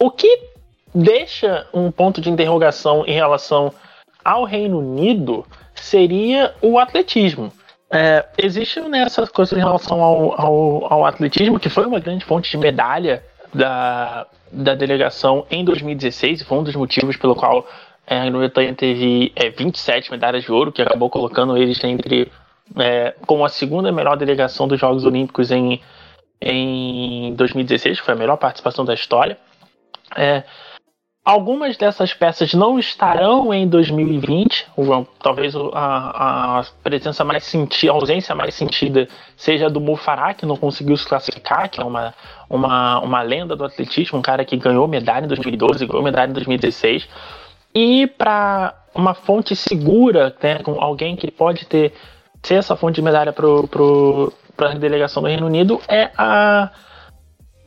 O 0.00 0.10
que 0.10 0.50
deixa 0.94 1.66
um 1.72 1.90
ponto 1.90 2.20
de 2.20 2.30
interrogação 2.30 3.04
em 3.06 3.12
relação 3.12 3.72
ao 4.24 4.44
Reino 4.44 4.78
Unido 4.78 5.46
seria 5.74 6.54
o 6.60 6.78
atletismo. 6.78 7.52
É, 7.92 8.24
existe 8.38 8.80
nessa 8.82 9.26
coisa 9.26 9.56
em 9.56 9.58
relação 9.58 10.00
ao, 10.00 10.40
ao, 10.40 10.92
ao, 10.92 11.06
atletismo, 11.06 11.58
que 11.58 11.68
foi 11.68 11.86
uma 11.86 11.98
grande 11.98 12.24
fonte 12.24 12.50
de 12.50 12.56
medalha 12.56 13.24
da, 13.52 14.26
da 14.52 14.74
delegação 14.74 15.44
em 15.50 15.64
2016, 15.64 16.40
e 16.40 16.44
foi 16.44 16.58
um 16.58 16.62
dos 16.62 16.76
motivos 16.76 17.16
pelo 17.16 17.34
qual 17.34 17.66
é, 18.06 18.20
a 18.20 18.24
Grã-Bretanha 18.24 18.74
teve 18.74 19.32
é, 19.34 19.50
27 19.50 20.10
medalhas 20.10 20.44
de 20.44 20.52
ouro, 20.52 20.70
que 20.70 20.82
acabou 20.82 21.10
colocando 21.10 21.56
eles 21.56 21.82
entre 21.82 22.30
é, 22.78 23.14
como 23.26 23.44
a 23.44 23.48
segunda 23.48 23.90
melhor 23.90 24.16
delegação 24.16 24.68
dos 24.68 24.78
Jogos 24.78 25.04
Olímpicos 25.04 25.50
em, 25.50 25.80
em 26.40 27.34
2016, 27.34 27.98
que 27.98 28.06
foi 28.06 28.14
a 28.14 28.16
melhor 28.16 28.36
participação 28.36 28.84
da 28.84 28.94
história. 28.94 29.36
É, 30.16 30.44
Algumas 31.30 31.76
dessas 31.76 32.12
peças 32.12 32.52
não 32.54 32.76
estarão 32.76 33.54
em 33.54 33.64
2020, 33.68 34.66
ou, 34.76 35.06
talvez 35.22 35.54
a, 35.54 36.58
a, 36.58 36.64
presença 36.82 37.24
mais 37.24 37.44
sentida, 37.44 37.92
a 37.92 37.94
ausência 37.94 38.34
mais 38.34 38.52
sentida 38.52 39.06
seja 39.36 39.70
do 39.70 39.80
Mufará, 39.80 40.34
que 40.34 40.44
não 40.44 40.56
conseguiu 40.56 40.96
se 40.96 41.06
classificar, 41.06 41.68
que 41.68 41.80
é 41.80 41.84
uma, 41.84 42.12
uma, 42.48 42.98
uma 42.98 43.22
lenda 43.22 43.54
do 43.54 43.64
atletismo, 43.64 44.18
um 44.18 44.22
cara 44.22 44.44
que 44.44 44.56
ganhou 44.56 44.88
medalha 44.88 45.24
em 45.24 45.28
2012, 45.28 45.86
ganhou 45.86 46.02
medalha 46.02 46.30
em 46.30 46.34
2016. 46.34 47.08
E 47.72 48.08
para 48.08 48.74
uma 48.92 49.14
fonte 49.14 49.54
segura, 49.54 50.34
né, 50.42 50.58
com 50.64 50.82
alguém 50.82 51.14
que 51.14 51.30
pode 51.30 51.64
ter 51.64 51.92
ser 52.42 52.54
essa 52.54 52.74
fonte 52.74 52.96
de 52.96 53.02
medalha 53.02 53.32
para 53.32 54.68
a 54.68 54.74
delegação 54.74 55.22
do 55.22 55.28
Reino 55.28 55.46
Unido, 55.46 55.80
é 55.86 56.10
a 56.18 56.70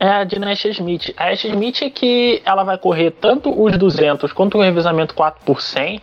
é 0.04 0.16
a 0.16 0.24
de 0.24 0.38
Nash 0.38 0.66
Smith. 0.66 1.14
A 1.16 1.30
Nash 1.30 1.46
Smith 1.46 1.82
é 1.82 1.90
que 1.90 2.42
ela 2.46 2.64
vai 2.64 2.78
correr 2.78 3.12
tanto 3.12 3.50
os 3.50 3.78
200 3.78 4.34
quanto 4.34 4.58
o 4.58 4.62
revezamento 4.62 5.14
4 5.14 5.42
por 5.46 5.62
100. 5.62 6.02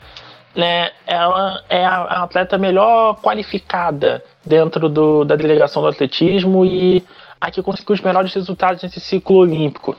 Né, 0.57 0.91
ela 1.07 1.63
é 1.69 1.85
a, 1.85 2.25
atleta 2.25 2.59
melhor 2.59 3.21
qualificada 3.21 4.25
dentro 4.45 4.89
do, 4.89 5.25
da 5.25 5.37
delegação 5.37 5.81
do 5.81 5.89
atletismo 5.89 6.65
e 6.65 7.05
a 7.41 7.53
que 7.53 7.63
conseguiu 7.63 7.95
os 7.95 8.01
melhores 8.01 8.35
resultados 8.35 8.83
nesse 8.83 8.99
ciclo 8.99 9.37
olímpico. 9.37 9.97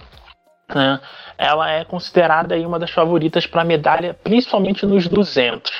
Né? 0.73 0.99
Ela 1.37 1.71
é 1.71 1.85
considerada 1.85 2.55
aí 2.55 2.65
uma 2.65 2.77
das 2.77 2.91
favoritas 2.91 3.45
para 3.45 3.63
medalha, 3.63 4.13
principalmente 4.23 4.85
nos 4.85 5.07
200. 5.07 5.71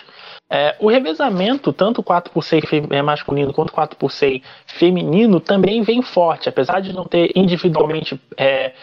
É, 0.54 0.76
o 0.82 0.90
revezamento, 0.90 1.72
tanto 1.72 2.04
4 2.04 2.34
por 2.34 2.44
100 2.44 2.62
é, 2.90 3.02
masculino 3.02 3.54
quanto 3.54 3.72
4 3.72 3.98
por 3.98 4.12
100 4.12 4.44
feminino, 4.66 5.40
também 5.40 5.82
vem 5.82 6.02
forte, 6.02 6.50
apesar 6.50 6.82
de 6.82 6.92
não 6.92 7.06
ter 7.06 7.32
individualmente 7.38 8.20
é, 8.36 8.74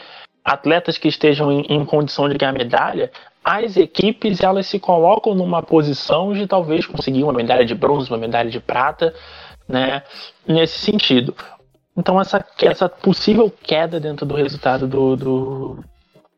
atletas 0.42 0.96
que 0.96 1.08
estejam 1.08 1.52
em, 1.52 1.60
em, 1.68 1.84
condição 1.84 2.26
de 2.26 2.38
ganhar 2.38 2.52
medalha, 2.52 3.12
as 3.44 3.76
equipes 3.76 4.40
elas 4.42 4.66
se 4.66 4.78
colocam 4.78 5.34
numa 5.34 5.62
posição 5.62 6.32
de 6.32 6.46
talvez 6.46 6.86
conseguir 6.86 7.22
uma 7.22 7.34
medalha 7.34 7.66
de 7.66 7.74
bronze, 7.74 8.10
uma 8.10 8.16
medalha 8.16 8.48
de 8.48 8.60
prata, 8.60 9.14
né, 9.68 10.02
nesse 10.46 10.78
sentido. 10.78 11.36
Então 11.94 12.18
essa, 12.18 12.42
essa 12.62 12.88
possível 12.88 13.52
queda 13.62 14.00
dentro 14.00 14.24
do 14.24 14.34
resultado 14.34 14.86
do, 14.86 15.16
do 15.16 15.84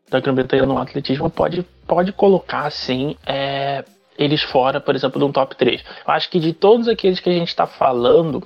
da 0.09 0.19
Grã-Bretanha 0.19 0.65
no 0.65 0.77
atletismo 0.77 1.29
pode, 1.29 1.63
pode 1.87 2.11
colocar, 2.11 2.69
sim, 2.69 3.15
é, 3.25 3.85
eles 4.23 4.41
fora, 4.41 4.79
por 4.79 4.95
exemplo, 4.95 5.19
de 5.19 5.25
um 5.25 5.31
top 5.31 5.55
3. 5.55 5.83
Eu 6.07 6.13
acho 6.13 6.29
que 6.29 6.39
de 6.39 6.53
todos 6.53 6.87
aqueles 6.87 7.19
que 7.19 7.29
a 7.29 7.33
gente 7.33 7.49
está 7.49 7.65
falando, 7.65 8.43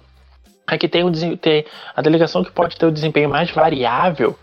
é 0.69 0.77
que 0.77 0.87
tem, 0.87 1.03
um, 1.03 1.11
tem 1.37 1.65
a 1.95 2.01
delegação 2.01 2.43
que 2.43 2.51
pode 2.51 2.75
ter 2.75 2.85
o 2.85 2.91
desempenho 2.91 3.29
mais 3.29 3.51
variável 3.51 4.37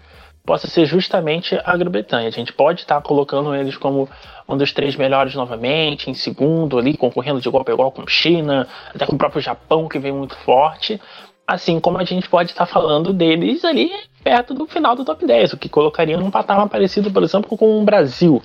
possa 0.45 0.67
ser 0.67 0.87
justamente 0.87 1.59
a 1.65 1.77
Grã-Bretanha. 1.77 2.29
A 2.29 2.33
gente 2.33 2.53
pode 2.53 2.81
estar 2.81 2.97
tá 2.97 3.01
colocando 3.01 3.55
eles 3.55 3.77
como 3.77 4.09
um 4.49 4.57
dos 4.57 4.73
três 4.73 4.97
melhores 4.97 5.35
novamente, 5.35 6.11
em 6.11 6.15
segundo 6.15 6.79
ali, 6.79 6.97
concorrendo 6.97 7.41
de 7.41 7.49
igual 7.49 7.65
para 7.65 7.75
igual 7.75 7.93
com 7.93 8.07
China, 8.07 8.67
até 8.95 9.07
com 9.07 9.15
o 9.15 9.19
próprio 9.19 9.41
Japão 9.41 9.89
que 9.89 9.99
vem 9.99 10.12
muito 10.12 10.35
forte. 10.39 11.01
Assim 11.47 11.79
como 11.81 11.99
a 11.99 12.05
gente 12.05 12.29
pode 12.29 12.51
estar 12.51 12.67
tá 12.67 12.73
falando 12.73 13.12
deles 13.12 13.65
ali 13.65 13.91
perto 14.23 14.55
do 14.55 14.67
final 14.67 14.95
do 14.95 15.05
top 15.05 15.27
10, 15.27 15.55
o 15.55 15.57
que 15.57 15.69
colocaria 15.69 16.17
num 16.17 16.31
patamar 16.31 16.69
parecido, 16.69 17.11
por 17.11 17.23
exemplo, 17.23 17.57
com 17.57 17.81
o 17.81 17.85
Brasil. 17.85 18.43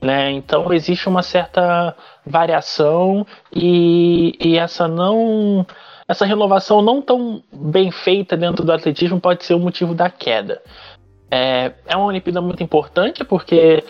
Né? 0.00 0.30
Então 0.32 0.72
existe 0.72 1.08
uma 1.08 1.22
certa 1.22 1.96
variação 2.24 3.26
e, 3.52 4.36
e 4.38 4.58
essa 4.58 4.86
não 4.86 5.66
essa 6.06 6.24
renovação 6.24 6.82
não 6.82 7.02
tão 7.02 7.42
bem 7.52 7.90
feita 7.90 8.36
dentro 8.36 8.64
do 8.64 8.72
atletismo 8.72 9.20
pode 9.20 9.44
ser 9.44 9.54
o 9.54 9.58
motivo 9.58 9.94
da 9.94 10.08
queda. 10.08 10.62
É, 11.30 11.72
é 11.86 11.96
uma 11.96 12.06
Olimpíada 12.06 12.40
muito 12.40 12.62
importante 12.62 13.24
porque 13.24 13.82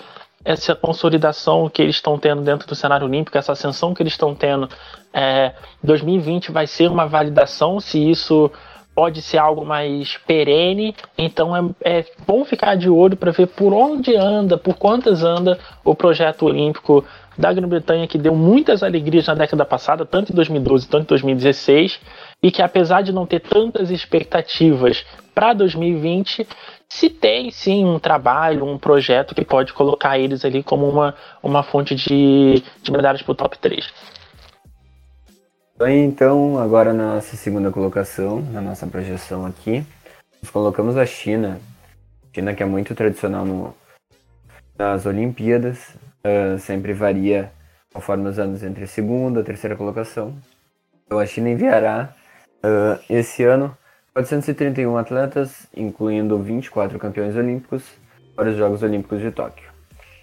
essa 0.45 0.75
consolidação 0.77 1.69
que 1.69 1.83
eles 1.83 1.97
estão 1.97 2.17
tendo 2.19 2.41
dentro 2.41 2.69
do 2.69 2.75
cenário 2.75 3.07
olímpico, 3.07 3.37
essa 3.37 3.53
ascensão 3.53 3.93
que 3.93 4.03
eles 4.03 4.13
estão 4.13 4.35
tendo, 4.35 4.69
é, 5.13 5.53
2020 5.83 6.53
vai 6.53 6.69
ser 6.69 6.89
uma 6.89 7.05
validação 7.05 7.81
se 7.81 7.99
isso 7.99 8.51
pode 8.97 9.21
ser 9.21 9.37
algo 9.37 9.63
mais 9.63 10.17
perene, 10.27 10.97
então 11.19 11.55
é, 11.55 11.99
é 11.99 12.05
bom 12.27 12.47
ficar 12.47 12.77
de 12.77 12.89
olho 12.89 13.15
para 13.15 13.31
ver 13.31 13.47
por 13.49 13.75
onde 13.75 14.17
anda, 14.17 14.57
por 14.57 14.75
quantas 14.75 15.23
anda 15.23 15.59
o 15.85 15.95
projeto 15.95 16.47
olímpico 16.47 17.05
da 17.37 17.53
Grã-Bretanha, 17.53 18.07
que 18.07 18.17
deu 18.17 18.35
muitas 18.35 18.83
alegrias 18.83 19.27
na 19.27 19.35
década 19.35 19.67
passada, 19.67 20.07
tanto 20.07 20.33
em 20.33 20.35
2012 20.35 20.89
quanto 20.89 21.03
em 21.03 21.09
2016, 21.09 22.01
e 22.43 22.51
que 22.51 22.63
apesar 22.63 23.03
de 23.03 23.13
não 23.13 23.27
ter 23.27 23.41
tantas 23.41 23.91
expectativas 23.91 25.05
para 25.35 25.53
2020, 25.53 26.49
se 26.89 27.11
tem 27.11 27.51
sim 27.51 27.85
um 27.85 27.99
trabalho, 27.99 28.65
um 28.65 28.79
projeto 28.79 29.35
que 29.35 29.45
pode 29.45 29.75
colocar 29.75 30.19
eles 30.19 30.43
ali 30.43 30.63
como 30.63 30.89
uma, 30.89 31.15
uma 31.43 31.63
fonte 31.63 31.95
de, 31.95 32.63
de 32.83 32.91
medalhas 32.91 33.21
para 33.21 33.33
o 33.33 33.35
top 33.35 33.59
3. 33.59 34.16
Então, 35.79 36.59
agora 36.59 36.95
na 36.95 37.17
nossa 37.17 37.37
segunda 37.37 37.71
colocação, 37.71 38.41
na 38.41 38.63
nossa 38.63 38.87
projeção 38.87 39.45
aqui, 39.45 39.85
nós 40.43 40.51
colocamos 40.51 40.97
a 40.97 41.05
China. 41.05 41.61
China 42.35 42.55
que 42.55 42.63
é 42.63 42.67
muito 42.67 42.95
tradicional 42.95 43.45
no, 43.45 43.75
nas 44.79 45.05
Olimpíadas, 45.05 45.95
uh, 46.25 46.59
sempre 46.59 46.95
varia 46.95 47.53
conforme 47.93 48.27
os 48.27 48.39
anos 48.39 48.63
entre 48.63 48.85
a 48.85 48.87
segunda 48.87 49.41
e 49.41 49.43
a 49.43 49.45
terceira 49.45 49.77
colocação. 49.77 50.35
Então 51.05 51.19
a 51.19 51.27
China 51.27 51.51
enviará 51.51 52.09
uh, 52.65 52.99
esse 53.11 53.45
ano 53.45 53.77
431 54.15 54.97
atletas, 54.97 55.67
incluindo 55.77 56.39
24 56.39 56.99
campeões 56.99 57.37
olímpicos, 57.37 57.85
para 58.35 58.49
os 58.49 58.57
Jogos 58.57 58.83
Olímpicos 58.83 59.21
de 59.21 59.31
Tóquio, 59.31 59.69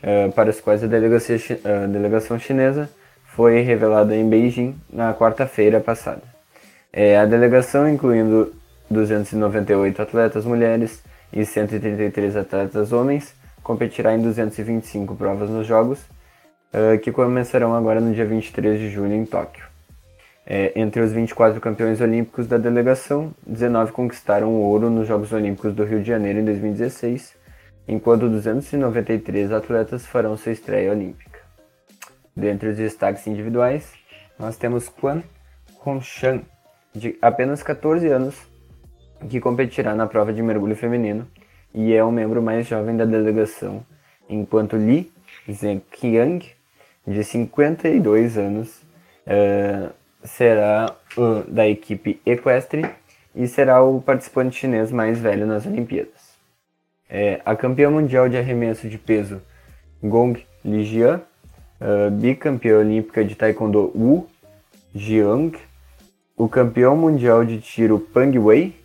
uh, 0.01 0.31
para 0.31 0.49
os 0.49 0.59
quais 0.59 0.83
a, 0.83 0.87
a 0.87 1.87
delegação 1.87 2.39
chinesa 2.39 2.89
foi 3.35 3.61
revelada 3.61 4.15
em 4.15 4.27
Beijing 4.29 4.75
na 4.91 5.13
quarta-feira 5.13 5.79
passada. 5.79 6.21
É, 6.91 7.17
a 7.17 7.25
delegação, 7.25 7.89
incluindo 7.89 8.53
298 8.89 10.01
atletas 10.01 10.45
mulheres 10.45 11.03
e 11.31 11.43
133 11.43 12.35
atletas 12.35 12.91
homens, 12.91 13.33
competirá 13.63 14.13
em 14.13 14.21
225 14.21 15.15
provas 15.15 15.49
nos 15.49 15.65
Jogos, 15.65 15.99
uh, 16.73 16.99
que 17.01 17.11
começarão 17.11 17.73
agora 17.73 17.99
no 17.99 18.13
dia 18.13 18.25
23 18.25 18.79
de 18.79 18.89
julho 18.91 19.13
em 19.13 19.25
Tóquio. 19.25 19.65
É, 20.45 20.73
entre 20.75 21.01
os 21.01 21.11
24 21.11 21.59
campeões 21.61 22.01
olímpicos 22.01 22.45
da 22.45 22.57
delegação, 22.57 23.33
19 23.47 23.93
conquistaram 23.93 24.49
o 24.49 24.61
ouro 24.61 24.89
nos 24.89 25.07
Jogos 25.07 25.31
Olímpicos 25.31 25.73
do 25.73 25.85
Rio 25.85 26.01
de 26.01 26.07
Janeiro 26.09 26.39
em 26.39 26.45
2016, 26.45 27.33
enquanto 27.87 28.29
293 28.29 29.51
atletas 29.51 30.05
farão 30.05 30.35
sua 30.35 30.51
estreia 30.51 30.91
olímpica. 30.91 31.32
Dentre 32.35 32.69
os 32.69 32.77
destaques 32.77 33.27
individuais, 33.27 33.93
nós 34.39 34.57
temos 34.57 34.89
Quan 34.89 35.21
Hongshan, 35.85 36.41
de 36.93 37.17
apenas 37.21 37.61
14 37.61 38.07
anos, 38.07 38.35
que 39.29 39.39
competirá 39.39 39.95
na 39.95 40.07
prova 40.07 40.33
de 40.33 40.41
mergulho 40.41 40.75
feminino 40.75 41.27
e 41.73 41.93
é 41.93 42.03
o 42.03 42.11
membro 42.11 42.41
mais 42.41 42.67
jovem 42.67 42.95
da 42.95 43.05
delegação, 43.05 43.85
enquanto 44.29 44.75
Li 44.75 45.11
Zhenqiang, 45.49 46.45
de 47.05 47.23
52 47.23 48.37
anos, 48.37 48.81
uh, 49.27 49.91
será 50.23 50.95
uh, 51.17 51.51
da 51.51 51.67
equipe 51.67 52.21
equestre 52.25 52.85
e 53.35 53.47
será 53.47 53.83
o 53.83 54.01
participante 54.01 54.57
chinês 54.57 54.91
mais 54.91 55.19
velho 55.19 55.45
nas 55.45 55.65
Olimpíadas. 55.65 56.33
É, 57.09 57.41
a 57.43 57.55
campeã 57.55 57.89
mundial 57.89 58.29
de 58.29 58.37
arremesso 58.37 58.87
de 58.87 58.97
peso 58.97 59.41
Gong 60.01 60.45
Lijian 60.63 61.21
uh, 61.83 62.09
bicampeã 62.09 62.79
olímpica 62.79 63.23
de 63.23 63.35
taekwondo 63.35 63.91
Wu 63.93 64.27
Jiang, 64.95 65.57
o 66.37 66.47
campeão 66.47 66.95
mundial 66.95 67.43
de 67.43 67.59
tiro 67.59 67.99
Pang 67.99 68.37
Wei, 68.39 68.75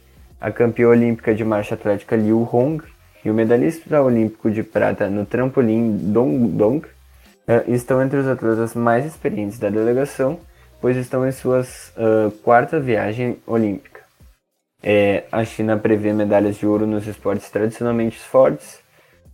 a 0.41 0.51
campeã 0.51 0.89
olímpica 0.89 1.35
de 1.35 1.45
marcha 1.45 1.75
atlética 1.75 2.17
Liu 2.17 2.49
Hong 2.53 2.83
e 3.25 3.31
o 3.31 3.35
medalhista 3.35 4.03
olímpico 4.03 4.51
de 4.51 4.63
prata 4.63 5.09
no 5.09 5.25
trampolim 5.25 5.97
Dong 6.13 6.49
Dong 6.49 6.87
uh, 6.87 7.73
estão 7.73 8.03
entre 8.03 8.19
os 8.19 8.27
atletas 8.27 8.75
mais 8.75 9.07
experientes 9.07 9.59
da 9.59 9.71
delegação, 9.71 10.39
pois 10.81 10.97
estão 10.97 11.27
em 11.27 11.33
suas 11.33 11.93
uh, 11.97 12.31
quarta 12.43 12.81
viagem 12.81 13.39
olímpica. 13.47 13.99
É, 14.81 15.25
a 15.33 15.45
China 15.45 15.77
prevê 15.77 16.13
medalhas 16.13 16.57
de 16.57 16.67
ouro 16.67 16.87
nos 16.87 17.07
esportes 17.07 17.51
tradicionalmente 17.51 18.17
fortes, 18.19 18.79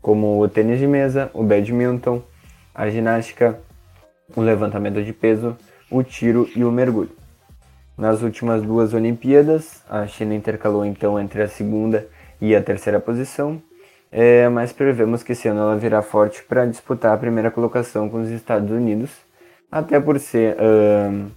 como 0.00 0.42
o 0.42 0.48
tênis 0.48 0.78
de 0.78 0.86
mesa, 0.86 1.30
o 1.34 1.42
badminton, 1.42 2.22
a 2.74 2.90
ginástica, 2.90 3.58
o 4.34 4.40
levantamento 4.40 5.02
de 5.02 5.12
peso, 5.12 5.56
o 5.90 6.02
tiro 6.02 6.48
e 6.56 6.64
o 6.64 6.72
mergulho. 6.72 7.10
Nas 7.96 8.22
últimas 8.22 8.62
duas 8.62 8.92
Olimpíadas, 8.92 9.82
a 9.88 10.06
China 10.06 10.34
intercalou 10.34 10.84
então 10.84 11.20
entre 11.20 11.42
a 11.42 11.48
segunda 11.48 12.08
e 12.40 12.56
a 12.56 12.62
terceira 12.62 12.98
posição, 12.98 13.62
é, 14.10 14.48
mas 14.48 14.72
prevemos 14.72 15.22
que 15.22 15.32
esse 15.32 15.46
ano 15.46 15.60
ela 15.60 15.76
virá 15.76 16.02
forte 16.02 16.42
para 16.42 16.66
disputar 16.66 17.14
a 17.14 17.18
primeira 17.18 17.50
colocação 17.50 18.08
com 18.08 18.20
os 18.20 18.30
Estados 18.30 18.70
Unidos, 18.70 19.10
até 19.70 20.00
por 20.00 20.18
ser 20.18 20.56
uh, 20.56 21.30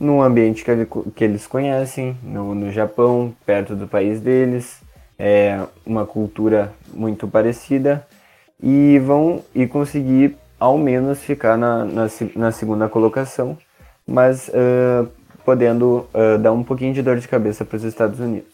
num 0.00 0.22
ambiente 0.22 0.64
que, 0.64 0.72
que 1.14 1.24
eles 1.24 1.46
conhecem, 1.46 2.16
no, 2.22 2.54
no 2.54 2.70
Japão, 2.70 3.34
perto 3.46 3.76
do 3.76 3.86
país 3.86 4.20
deles, 4.20 4.82
é 5.18 5.60
uma 5.86 6.04
cultura 6.04 6.72
muito 6.92 7.28
parecida 7.28 8.06
e 8.62 8.98
vão 8.98 9.42
e 9.54 9.66
conseguir 9.66 10.36
ao 10.62 10.78
menos 10.78 11.18
ficar 11.18 11.58
na, 11.58 11.84
na, 11.84 12.06
na 12.36 12.52
segunda 12.52 12.88
colocação, 12.88 13.58
mas 14.06 14.48
uh, 14.48 15.10
podendo 15.44 16.08
uh, 16.14 16.38
dar 16.38 16.52
um 16.52 16.62
pouquinho 16.62 16.94
de 16.94 17.02
dor 17.02 17.18
de 17.18 17.26
cabeça 17.26 17.64
para 17.64 17.76
os 17.76 17.82
Estados 17.82 18.20
Unidos. 18.20 18.52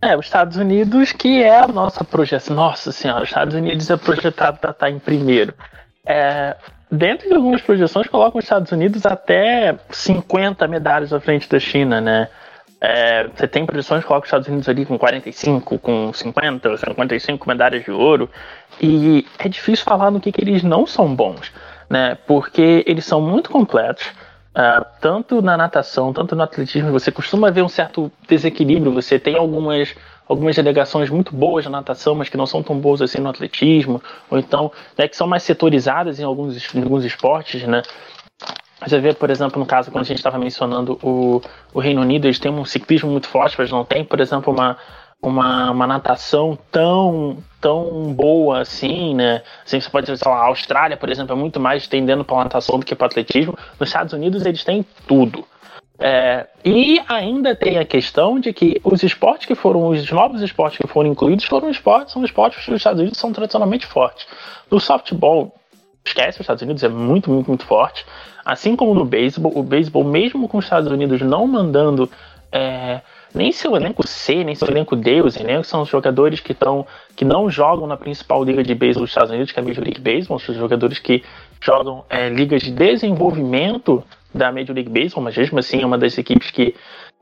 É, 0.00 0.16
os 0.16 0.26
Estados 0.26 0.56
Unidos 0.56 1.10
que 1.10 1.42
é 1.42 1.58
a 1.58 1.66
nossa 1.66 2.04
projeção. 2.04 2.54
Nossa 2.54 2.92
senhora, 2.92 3.24
os 3.24 3.30
Estados 3.30 3.52
Unidos 3.56 3.90
é 3.90 3.96
projetado 3.96 4.58
para 4.58 4.70
estar 4.70 4.90
em 4.90 5.00
primeiro. 5.00 5.52
É, 6.06 6.54
dentro 6.88 7.28
de 7.28 7.34
algumas 7.34 7.62
projeções 7.62 8.06
colocam 8.06 8.38
os 8.38 8.44
Estados 8.44 8.70
Unidos 8.70 9.04
até 9.04 9.76
50 9.90 10.68
medalhas 10.68 11.12
à 11.12 11.18
frente 11.18 11.48
da 11.48 11.58
China, 11.58 12.00
né? 12.00 12.28
É, 12.80 13.26
você 13.26 13.48
tem 13.48 13.66
projeções 13.66 14.02
que 14.02 14.06
colocam 14.06 14.22
os 14.22 14.28
Estados 14.28 14.46
Unidos 14.46 14.68
ali 14.68 14.86
com 14.86 14.96
45, 14.96 15.80
com 15.80 16.12
50, 16.12 16.76
55 16.76 17.48
medalhas 17.48 17.84
de 17.84 17.90
ouro. 17.90 18.30
E 18.80 19.26
é 19.38 19.48
difícil 19.48 19.84
falar 19.84 20.10
no 20.10 20.20
que, 20.20 20.32
que 20.32 20.40
eles 20.40 20.62
não 20.62 20.86
são 20.86 21.14
bons, 21.14 21.52
né? 21.88 22.16
Porque 22.26 22.84
eles 22.86 23.04
são 23.04 23.20
muito 23.20 23.50
completos. 23.50 24.06
Uh, 24.54 24.84
tanto 25.00 25.40
na 25.40 25.56
natação, 25.56 26.12
tanto 26.12 26.34
no 26.34 26.42
atletismo, 26.42 26.90
você 26.90 27.12
costuma 27.12 27.50
ver 27.50 27.62
um 27.62 27.68
certo 27.68 28.10
desequilíbrio. 28.28 28.92
Você 28.92 29.18
tem 29.18 29.36
algumas, 29.36 29.94
algumas 30.26 30.56
delegações 30.56 31.10
muito 31.10 31.34
boas 31.34 31.64
na 31.66 31.72
natação, 31.72 32.14
mas 32.14 32.28
que 32.28 32.36
não 32.36 32.46
são 32.46 32.62
tão 32.62 32.76
boas 32.78 33.00
assim 33.00 33.20
no 33.20 33.28
atletismo, 33.28 34.02
ou 34.28 34.38
então 34.38 34.72
né, 34.96 35.06
que 35.06 35.16
são 35.16 35.26
mais 35.26 35.42
setorizadas 35.42 36.18
em 36.18 36.24
alguns, 36.24 36.74
em 36.74 36.82
alguns 36.82 37.04
esportes, 37.04 37.62
né? 37.64 37.82
Você 38.84 39.00
vê, 39.00 39.12
por 39.12 39.28
exemplo, 39.28 39.58
no 39.58 39.66
caso, 39.66 39.90
quando 39.90 40.02
a 40.02 40.06
gente 40.06 40.18
estava 40.18 40.38
mencionando 40.38 40.98
o, 41.02 41.42
o 41.74 41.80
Reino 41.80 42.00
Unido, 42.00 42.26
eles 42.26 42.38
têm 42.38 42.50
um 42.50 42.64
ciclismo 42.64 43.10
muito 43.10 43.28
forte, 43.28 43.56
mas 43.58 43.70
não 43.70 43.84
tem, 43.84 44.04
por 44.04 44.20
exemplo, 44.20 44.52
uma, 44.52 44.76
uma, 45.20 45.70
uma 45.70 45.86
natação 45.86 46.56
tão, 46.70 47.38
tão 47.60 48.12
boa 48.12 48.60
assim, 48.60 49.14
né? 49.14 49.42
Assim, 49.64 49.80
você 49.80 49.90
pode 49.90 50.06
dizer, 50.06 50.22
sei 50.22 50.30
lá, 50.30 50.38
a 50.38 50.46
Austrália, 50.46 50.96
por 50.96 51.10
exemplo, 51.10 51.32
é 51.32 51.38
muito 51.38 51.58
mais 51.58 51.86
tendendo 51.88 52.24
para 52.24 52.44
natação 52.44 52.78
do 52.78 52.86
que 52.86 52.94
para 52.94 53.06
atletismo. 53.06 53.56
Nos 53.78 53.88
Estados 53.88 54.12
Unidos, 54.12 54.46
eles 54.46 54.64
têm 54.64 54.84
tudo. 55.06 55.44
É, 56.00 56.46
e 56.64 57.02
ainda 57.08 57.56
tem 57.56 57.76
a 57.76 57.84
questão 57.84 58.38
de 58.38 58.52
que 58.52 58.80
os 58.84 59.02
esportes 59.02 59.46
que 59.46 59.56
foram, 59.56 59.88
os 59.88 60.08
novos 60.12 60.40
esportes 60.40 60.78
que 60.78 60.86
foram 60.86 61.10
incluídos 61.10 61.44
foram 61.44 61.68
esportes, 61.68 62.12
são 62.12 62.24
esportes 62.24 62.64
que 62.64 62.70
os 62.70 62.76
Estados 62.76 63.00
Unidos 63.00 63.18
são 63.18 63.32
tradicionalmente 63.32 63.84
fortes. 63.84 64.26
No 64.70 64.78
softball, 64.78 65.52
esquece, 66.06 66.38
os 66.38 66.42
Estados 66.42 66.62
Unidos 66.62 66.84
é 66.84 66.88
muito, 66.88 67.28
muito, 67.28 67.48
muito 67.48 67.66
forte. 67.66 68.06
Assim 68.44 68.76
como 68.76 68.94
no 68.94 69.04
beisebol, 69.04 69.52
o 69.56 69.62
beisebol, 69.62 70.04
mesmo 70.04 70.48
com 70.48 70.58
os 70.58 70.64
Estados 70.64 70.90
Unidos 70.90 71.20
não 71.20 71.48
mandando 71.48 72.08
é, 72.52 73.00
nem 73.34 73.52
seu 73.52 73.76
elenco 73.76 74.06
C, 74.06 74.42
nem 74.44 74.54
seu 74.54 74.68
elenco 74.68 74.96
D, 74.96 75.20
os 75.22 75.36
elencos 75.36 75.68
são 75.68 75.82
os 75.82 75.88
jogadores 75.88 76.40
que 76.40 76.52
estão 76.52 76.86
que 77.14 77.24
não 77.24 77.50
jogam 77.50 77.86
na 77.86 77.96
principal 77.96 78.42
liga 78.42 78.62
de 78.62 78.74
beisebol 78.74 79.04
dos 79.04 79.10
Estados 79.10 79.30
Unidos, 79.30 79.52
que 79.52 79.58
é 79.58 79.62
a 79.62 79.66
Major 79.66 79.84
League 79.84 80.00
Baseball, 80.00 80.38
são 80.38 80.54
os 80.54 80.60
jogadores 80.60 80.98
que 80.98 81.22
jogam 81.60 82.04
é, 82.08 82.28
ligas 82.28 82.62
de 82.62 82.70
desenvolvimento 82.70 84.02
da 84.34 84.52
Major 84.52 84.74
League 84.74 84.90
Baseball, 84.90 85.22
mas 85.22 85.36
mesmo 85.36 85.58
assim 85.58 85.82
é 85.82 85.86
uma 85.86 85.98
das 85.98 86.16
equipes 86.16 86.50
que 86.50 86.74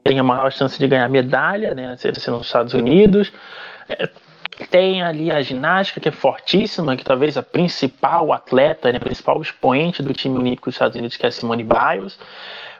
tem 0.05 0.19
a 0.19 0.23
maior 0.23 0.53
chance 0.53 0.79
de 0.79 0.87
ganhar 0.87 1.09
medalha, 1.09 1.75
né, 1.75 1.97
sendo 1.97 2.39
nos 2.39 2.47
Estados 2.47 2.75
Unidos. 2.75 3.33
É, 3.89 4.09
tem 4.71 5.03
ali 5.03 5.31
a 5.31 5.43
ginástica, 5.43 6.01
que 6.01 6.09
é 6.09 6.13
fortíssima, 6.13 6.97
que 6.97 7.05
talvez 7.05 7.37
a 7.37 7.43
principal 7.43 8.33
atleta, 8.33 8.91
né, 8.91 8.99
a 8.99 9.01
principal 9.01 9.41
expoente 9.43 10.03
do 10.03 10.13
time 10.13 10.39
olímpico 10.39 10.69
dos 10.69 10.77
Estados 10.77 10.97
Unidos, 10.97 11.17
que 11.17 11.27
é 11.27 11.29
a 11.29 11.33
Simone 11.33 11.65
Biles. 11.65 12.19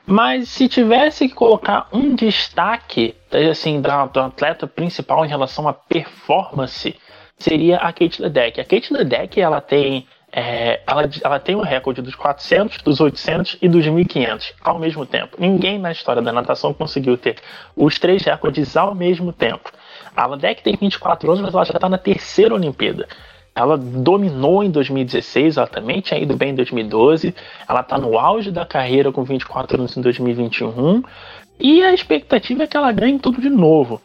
Mas 0.07 0.49
se 0.49 0.69
tivesse 0.69 1.29
que 1.29 1.35
colocar 1.35 1.89
um 1.93 2.15
destaque 2.15 3.15
assim, 3.51 3.81
do, 3.81 3.89
do 4.13 4.21
atleta 4.21 4.67
principal 4.67 5.25
em 5.25 5.29
relação 5.29 5.67
à 5.67 5.73
performance, 5.73 6.95
seria 7.37 7.79
a 7.79 7.93
Kate 7.93 8.23
Ledeck. 8.23 8.61
A 8.61 8.65
Kate 8.65 8.93
Ledeck 8.93 9.41
ela 9.41 9.61
tem 9.61 10.07
é, 10.33 10.83
ela, 10.87 11.09
ela 11.25 11.41
tem 11.41 11.57
o 11.57 11.63
recorde 11.63 12.03
dos 12.03 12.15
400, 12.15 12.83
dos 12.83 13.01
800 13.01 13.57
e 13.63 13.69
dos 13.69 13.87
1500 13.87 14.53
ao 14.63 14.79
mesmo 14.79 15.07
tempo. 15.07 15.37
Ninguém 15.41 15.79
na 15.79 15.91
história 15.91 16.21
da 16.21 16.31
natação 16.31 16.75
conseguiu 16.75 17.17
ter 17.17 17.37
os 17.75 17.99
três 17.99 18.23
recordes 18.23 18.77
ao 18.77 18.95
mesmo 18.95 19.33
tempo. 19.33 19.73
A 20.15 20.27
Ladek 20.27 20.63
tem 20.63 20.77
24 20.77 21.31
anos, 21.31 21.43
mas 21.43 21.55
ela 21.55 21.65
já 21.65 21.75
está 21.75 21.89
na 21.89 21.99
terceira 21.99 22.55
Olimpíada. 22.55 23.09
Ela 23.57 23.79
dominou 23.79 24.63
em 24.63 24.71
2016, 24.71 25.57
ela 25.57 25.67
também 25.67 26.03
tinha 26.03 26.21
ido 26.21 26.37
bem 26.37 26.51
em 26.51 26.55
2012. 26.55 27.35
Ela 27.67 27.81
está 27.81 27.97
no 27.97 28.19
auge 28.19 28.51
da 28.51 28.67
carreira 28.67 29.11
com 29.11 29.25
24 29.25 29.79
anos 29.79 29.97
em 29.97 30.03
2021. 30.03 31.03
E 31.59 31.83
a 31.83 31.95
expectativa 31.95 32.65
é 32.65 32.67
que 32.67 32.77
ela 32.77 32.93
ganhe 32.93 33.19
tudo 33.19 33.41
de 33.41 33.49
novo. 33.49 34.03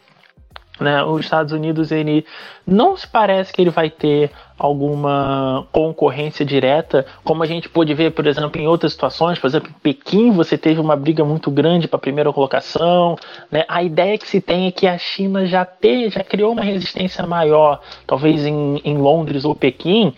Né? 0.80 1.04
Os 1.04 1.20
Estados 1.20 1.52
Unidos 1.52 1.92
ele 1.92 2.24
não 2.66 2.96
se 2.96 3.06
parece 3.06 3.52
que 3.52 3.60
ele 3.60 3.68
vai 3.68 3.90
ter 3.90 4.30
alguma 4.62 5.66
concorrência 5.72 6.46
direta, 6.46 7.04
como 7.24 7.42
a 7.42 7.46
gente 7.46 7.68
pôde 7.68 7.92
ver, 7.94 8.12
por 8.12 8.26
exemplo, 8.26 8.60
em 8.60 8.68
outras 8.68 8.92
situações. 8.92 9.38
Por 9.38 9.48
exemplo, 9.48 9.70
em 9.70 9.80
Pequim 9.80 10.30
você 10.30 10.56
teve 10.56 10.80
uma 10.80 10.94
briga 10.94 11.24
muito 11.24 11.50
grande 11.50 11.88
para 11.88 11.96
a 11.96 12.00
primeira 12.00 12.32
colocação. 12.32 13.16
Né? 13.50 13.64
A 13.68 13.82
ideia 13.82 14.16
que 14.16 14.28
se 14.28 14.40
tem 14.40 14.68
é 14.68 14.70
que 14.70 14.86
a 14.86 14.96
China 14.96 15.44
já, 15.46 15.64
te, 15.64 16.10
já 16.10 16.22
criou 16.22 16.52
uma 16.52 16.62
resistência 16.62 17.26
maior, 17.26 17.80
talvez 18.06 18.46
em, 18.46 18.80
em 18.84 18.96
Londres 18.96 19.44
ou 19.44 19.54
Pequim, 19.54 20.14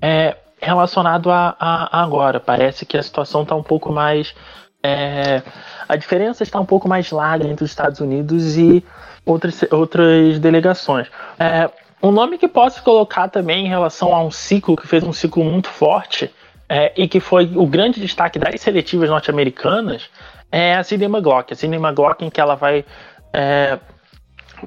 é, 0.00 0.36
relacionado 0.60 1.30
a, 1.30 1.56
a, 1.58 1.98
a 1.98 2.02
agora. 2.04 2.38
Parece 2.38 2.86
que 2.86 2.96
a 2.96 3.02
situação 3.02 3.42
está 3.42 3.56
um 3.56 3.62
pouco 3.62 3.92
mais 3.92 4.34
é, 4.82 5.42
a 5.86 5.96
diferença 5.96 6.42
está 6.42 6.58
um 6.58 6.64
pouco 6.64 6.88
mais 6.88 7.10
larga 7.10 7.46
entre 7.46 7.64
os 7.64 7.70
Estados 7.70 8.00
Unidos 8.00 8.56
e 8.56 8.82
outras, 9.26 9.62
outras 9.70 10.38
delegações. 10.38 11.08
É, 11.38 11.68
um 12.02 12.10
nome 12.10 12.38
que 12.38 12.48
posso 12.48 12.82
colocar 12.82 13.28
também 13.28 13.66
em 13.66 13.68
relação 13.68 14.14
a 14.14 14.22
um 14.22 14.30
ciclo 14.30 14.76
que 14.76 14.86
fez 14.86 15.02
um 15.02 15.12
ciclo 15.12 15.44
muito 15.44 15.68
forte 15.68 16.30
é, 16.68 16.92
e 16.96 17.08
que 17.08 17.20
foi 17.20 17.50
o 17.54 17.66
grande 17.66 18.00
destaque 18.00 18.38
das 18.38 18.60
seletivas 18.60 19.10
norte-americanas 19.10 20.08
é 20.52 20.74
a 20.74 20.82
Sidney 20.82 21.08
McLaughlin. 21.08 21.46
A 21.50 21.54
Sidney 21.54 21.78
McLaughlin 21.78 22.30
que 22.30 22.40
ela 22.40 22.54
vai 22.54 22.84
é, 23.32 23.78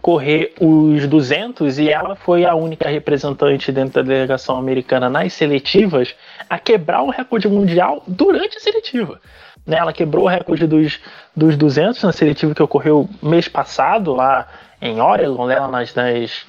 correr 0.02 0.54
os 0.60 1.08
200 1.08 1.80
e 1.80 1.90
ela 1.90 2.16
foi 2.16 2.46
a 2.46 2.56
única 2.56 2.90
representante 2.90 3.72
dentro 3.72 4.04
da 4.04 4.14
delegação 4.14 4.58
americana 4.58 5.10
nas 5.10 5.34
seletivas 5.34 6.16
a 6.50 6.58
quebrar 6.58 7.04
o 7.04 7.10
recorde 7.10 7.48
mundial 7.48 8.04
durante 8.08 8.58
a 8.58 8.60
seletiva. 8.60 9.20
Né, 9.66 9.78
ela 9.78 9.94
quebrou 9.94 10.26
o 10.26 10.28
recorde 10.28 10.68
dos, 10.68 11.00
dos 11.34 11.56
200 11.56 12.04
na 12.04 12.12
seletiva 12.12 12.54
que 12.54 12.62
ocorreu 12.62 13.10
mês 13.22 13.48
passado 13.48 14.14
lá 14.14 14.46
em 14.82 15.00
Oregon, 15.00 15.48
né, 15.48 15.58
nas, 15.68 15.96
nas, 15.96 16.46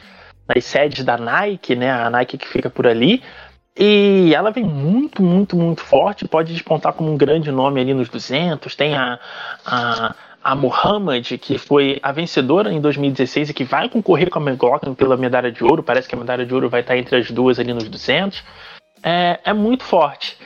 nas 0.46 0.64
sedes 0.64 1.04
da 1.04 1.16
Nike, 1.16 1.74
né, 1.74 1.90
a 1.90 2.10
Nike 2.10 2.38
que 2.38 2.48
fica 2.48 2.68
por 2.68 2.86
ali. 2.86 3.22
E 3.76 4.32
ela 4.34 4.50
vem 4.52 4.64
muito, 4.64 5.20
muito, 5.22 5.56
muito 5.56 5.80
forte, 5.80 6.28
pode 6.28 6.52
despontar 6.52 6.92
como 6.92 7.12
um 7.12 7.16
grande 7.16 7.50
nome 7.50 7.80
ali 7.80 7.92
nos 7.92 8.08
200. 8.08 8.74
Tem 8.76 8.94
a, 8.94 9.18
a, 9.66 10.14
a 10.42 10.56
que 11.40 11.58
foi 11.58 11.98
a 12.00 12.12
vencedora 12.12 12.72
em 12.72 12.80
2016 12.80 13.50
e 13.50 13.54
que 13.54 13.64
vai 13.64 13.88
concorrer 13.88 14.30
com 14.30 14.38
a 14.38 14.42
McLaughlin 14.42 14.94
pela 14.94 15.16
medalha 15.16 15.50
de 15.50 15.64
ouro. 15.64 15.82
Parece 15.82 16.08
que 16.08 16.14
a 16.14 16.18
medalha 16.18 16.46
de 16.46 16.54
ouro 16.54 16.68
vai 16.68 16.82
estar 16.82 16.96
entre 16.96 17.16
as 17.16 17.30
duas 17.32 17.58
ali 17.58 17.72
nos 17.72 17.88
200. 17.88 18.44
É, 19.02 19.40
é 19.44 19.52
muito 19.52 19.82
forte. 19.82 20.38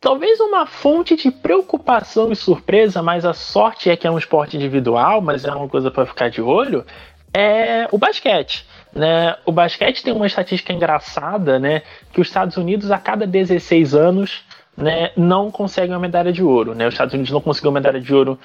Talvez 0.00 0.40
uma 0.40 0.66
fonte 0.66 1.16
de 1.16 1.30
preocupação 1.30 2.30
e 2.32 2.36
surpresa, 2.36 3.02
mas 3.02 3.24
a 3.24 3.32
sorte 3.32 3.88
é 3.88 3.96
que 3.96 4.06
é 4.06 4.10
um 4.10 4.18
esporte 4.18 4.56
individual, 4.56 5.20
mas 5.20 5.44
é 5.44 5.50
uma 5.52 5.68
coisa 5.68 5.90
para 5.90 6.06
ficar 6.06 6.28
de 6.28 6.40
olho, 6.40 6.84
é 7.32 7.88
o 7.90 7.98
basquete. 7.98 8.66
Né? 8.98 9.36
O 9.46 9.52
basquete 9.52 10.02
tem 10.02 10.12
uma 10.12 10.26
estatística 10.26 10.72
engraçada, 10.72 11.58
né? 11.58 11.82
Que 12.12 12.20
os 12.20 12.26
Estados 12.26 12.56
Unidos, 12.56 12.90
a 12.90 12.98
cada 12.98 13.26
16 13.26 13.94
anos, 13.94 14.42
né, 14.76 15.10
não 15.16 15.50
conseguem 15.50 15.94
uma 15.94 16.00
medalha 16.00 16.32
de 16.32 16.42
ouro. 16.42 16.74
Né? 16.74 16.86
Os 16.86 16.94
Estados 16.94 17.14
Unidos 17.14 17.32
não 17.32 17.40
conseguiu 17.40 17.70
uma 17.70 17.80
medalha 17.80 18.00
de 18.00 18.12
ouro 18.14 18.38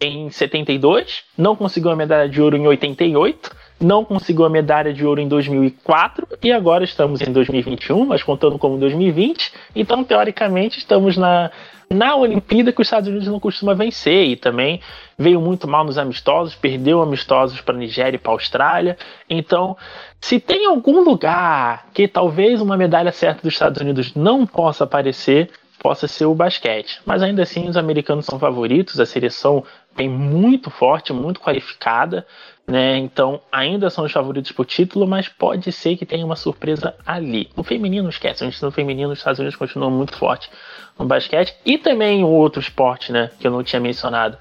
em 0.00 0.30
72, 0.30 1.24
não 1.36 1.56
conseguiu 1.56 1.90
uma 1.90 1.96
medalha 1.96 2.28
de 2.28 2.40
ouro 2.40 2.56
em 2.56 2.66
88, 2.66 3.50
não 3.80 4.04
conseguiu 4.04 4.44
a 4.44 4.50
medalha 4.50 4.92
de 4.92 5.04
ouro 5.04 5.20
em 5.20 5.28
2004 5.28 6.26
e 6.42 6.52
agora 6.52 6.84
estamos 6.84 7.20
em 7.20 7.32
2021, 7.32 8.06
mas 8.06 8.22
contando 8.22 8.58
como 8.58 8.78
2020. 8.78 9.52
Então, 9.74 10.02
teoricamente, 10.02 10.78
estamos 10.78 11.16
na, 11.16 11.50
na 11.90 12.16
Olimpíada 12.16 12.72
que 12.72 12.80
os 12.80 12.86
Estados 12.86 13.08
Unidos 13.08 13.28
não 13.28 13.38
costuma 13.38 13.74
vencer 13.74 14.26
e 14.26 14.36
também 14.36 14.80
veio 15.18 15.40
muito 15.40 15.68
mal 15.68 15.84
nos 15.84 15.98
amistosos, 15.98 16.54
perdeu 16.54 17.02
amistosos 17.02 17.60
para 17.60 17.76
Nigéria 17.76 18.16
e 18.16 18.20
para 18.20 18.32
Austrália. 18.32 18.96
Então, 19.28 19.76
se 20.20 20.40
tem 20.40 20.66
algum 20.66 21.02
lugar 21.02 21.86
que 21.92 22.08
talvez 22.08 22.60
uma 22.60 22.76
medalha 22.76 23.12
certa 23.12 23.42
dos 23.42 23.52
Estados 23.52 23.80
Unidos 23.80 24.14
não 24.14 24.46
possa 24.46 24.84
aparecer, 24.84 25.50
possa 25.86 26.08
ser 26.08 26.26
o 26.26 26.34
basquete. 26.34 27.00
Mas 27.06 27.22
ainda 27.22 27.44
assim, 27.44 27.68
os 27.68 27.76
americanos 27.76 28.26
são 28.26 28.40
favoritos, 28.40 28.98
a 28.98 29.06
seleção 29.06 29.62
bem 29.96 30.08
muito 30.08 30.68
forte, 30.68 31.12
muito 31.12 31.38
qualificada. 31.38 32.26
Né? 32.66 32.98
Então, 32.98 33.40
ainda 33.52 33.88
são 33.88 34.04
os 34.04 34.10
favoritos 34.10 34.50
por 34.50 34.66
título, 34.66 35.06
mas 35.06 35.28
pode 35.28 35.70
ser 35.70 35.96
que 35.96 36.04
tenha 36.04 36.26
uma 36.26 36.34
surpresa 36.34 36.96
ali. 37.06 37.48
No 37.56 37.62
feminino, 37.62 38.08
esquece, 38.08 38.44
no 38.60 38.72
feminino 38.72 39.12
os 39.12 39.18
Estados 39.18 39.38
Unidos 39.38 39.54
continuam 39.54 39.92
muito 39.92 40.16
forte 40.16 40.50
no 40.98 41.06
basquete 41.06 41.54
e 41.64 41.78
também 41.78 42.24
o 42.24 42.28
outro 42.30 42.60
esporte, 42.60 43.12
né, 43.12 43.30
que 43.38 43.46
eu 43.46 43.52
não 43.52 43.62
tinha 43.62 43.78
mencionado, 43.78 44.36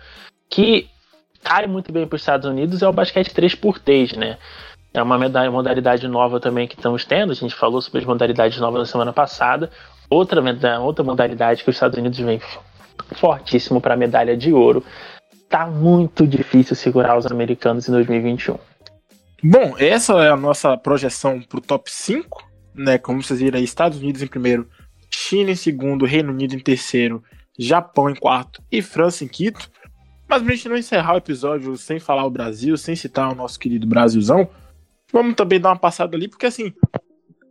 que 0.50 0.90
cai 1.44 1.68
muito 1.68 1.92
bem 1.92 2.08
para 2.08 2.16
os 2.16 2.24
Estados 2.24 2.50
Unidos 2.50 2.82
é 2.82 2.90
o 2.90 2.92
basquete 2.92 3.32
3x3, 3.32 4.18
né? 4.18 4.40
É 4.96 5.04
uma 5.04 5.20
modalidade 5.52 6.08
nova 6.08 6.40
também 6.40 6.68
que 6.68 6.74
estamos 6.74 7.04
tendo. 7.04 7.34
A 7.34 7.36
gente 7.36 7.54
falou 7.54 7.82
sobre 7.82 8.00
as 8.00 8.06
modalidades 8.06 8.58
novas 8.60 8.80
na 8.80 8.86
semana 8.86 9.12
passada. 9.12 9.70
Outra, 10.10 10.42
outra 10.80 11.04
modalidade 11.04 11.64
que 11.64 11.70
os 11.70 11.76
Estados 11.76 11.98
Unidos 11.98 12.20
vem 12.20 12.40
fortíssimo 13.16 13.82
para 13.82 13.94
a 13.94 13.98
medalha 13.98 14.36
de 14.36 14.54
ouro 14.54 14.84
tá 15.50 15.68
muito 15.68 16.26
difícil 16.26 16.76
segurar 16.76 17.18
os 17.18 17.26
americanos 17.26 17.88
em 17.88 17.92
2021. 17.92 18.58
Bom, 19.44 19.76
essa 19.78 20.14
é 20.24 20.30
a 20.30 20.38
nossa 20.38 20.76
projeção 20.78 21.42
para 21.42 21.60
o 21.60 21.62
top 21.62 21.92
5, 21.92 22.44
né? 22.74 22.98
Como 22.98 23.22
vocês 23.22 23.40
viram 23.40 23.58
aí, 23.58 23.64
Estados 23.64 24.00
Unidos 24.00 24.22
em 24.22 24.28
primeiro, 24.28 24.68
China 25.10 25.52
em 25.52 25.56
segundo, 25.56 26.06
Reino 26.06 26.32
Unido 26.32 26.56
em 26.56 26.60
terceiro, 26.60 27.24
Japão 27.58 28.10
em 28.10 28.16
quarto 28.16 28.64
e 28.72 28.82
França 28.82 29.24
em 29.24 29.28
quinto. 29.28 29.70
Mas 30.28 30.42
pra 30.42 30.56
gente 30.56 30.68
não 30.68 30.78
encerrar 30.78 31.14
o 31.14 31.18
episódio 31.18 31.78
sem 31.78 32.00
falar 32.00 32.26
o 32.26 32.32
Brasil, 32.32 32.76
sem 32.76 32.96
citar 32.96 33.32
o 33.32 33.36
nosso 33.36 33.60
querido 33.60 33.86
Brasilzão, 33.86 34.50
vamos 35.14 35.36
também 35.36 35.60
dar 35.60 35.70
uma 35.70 35.80
passada 35.80 36.18
ali, 36.18 36.28
porque 36.28 36.48
assim, 36.48 36.74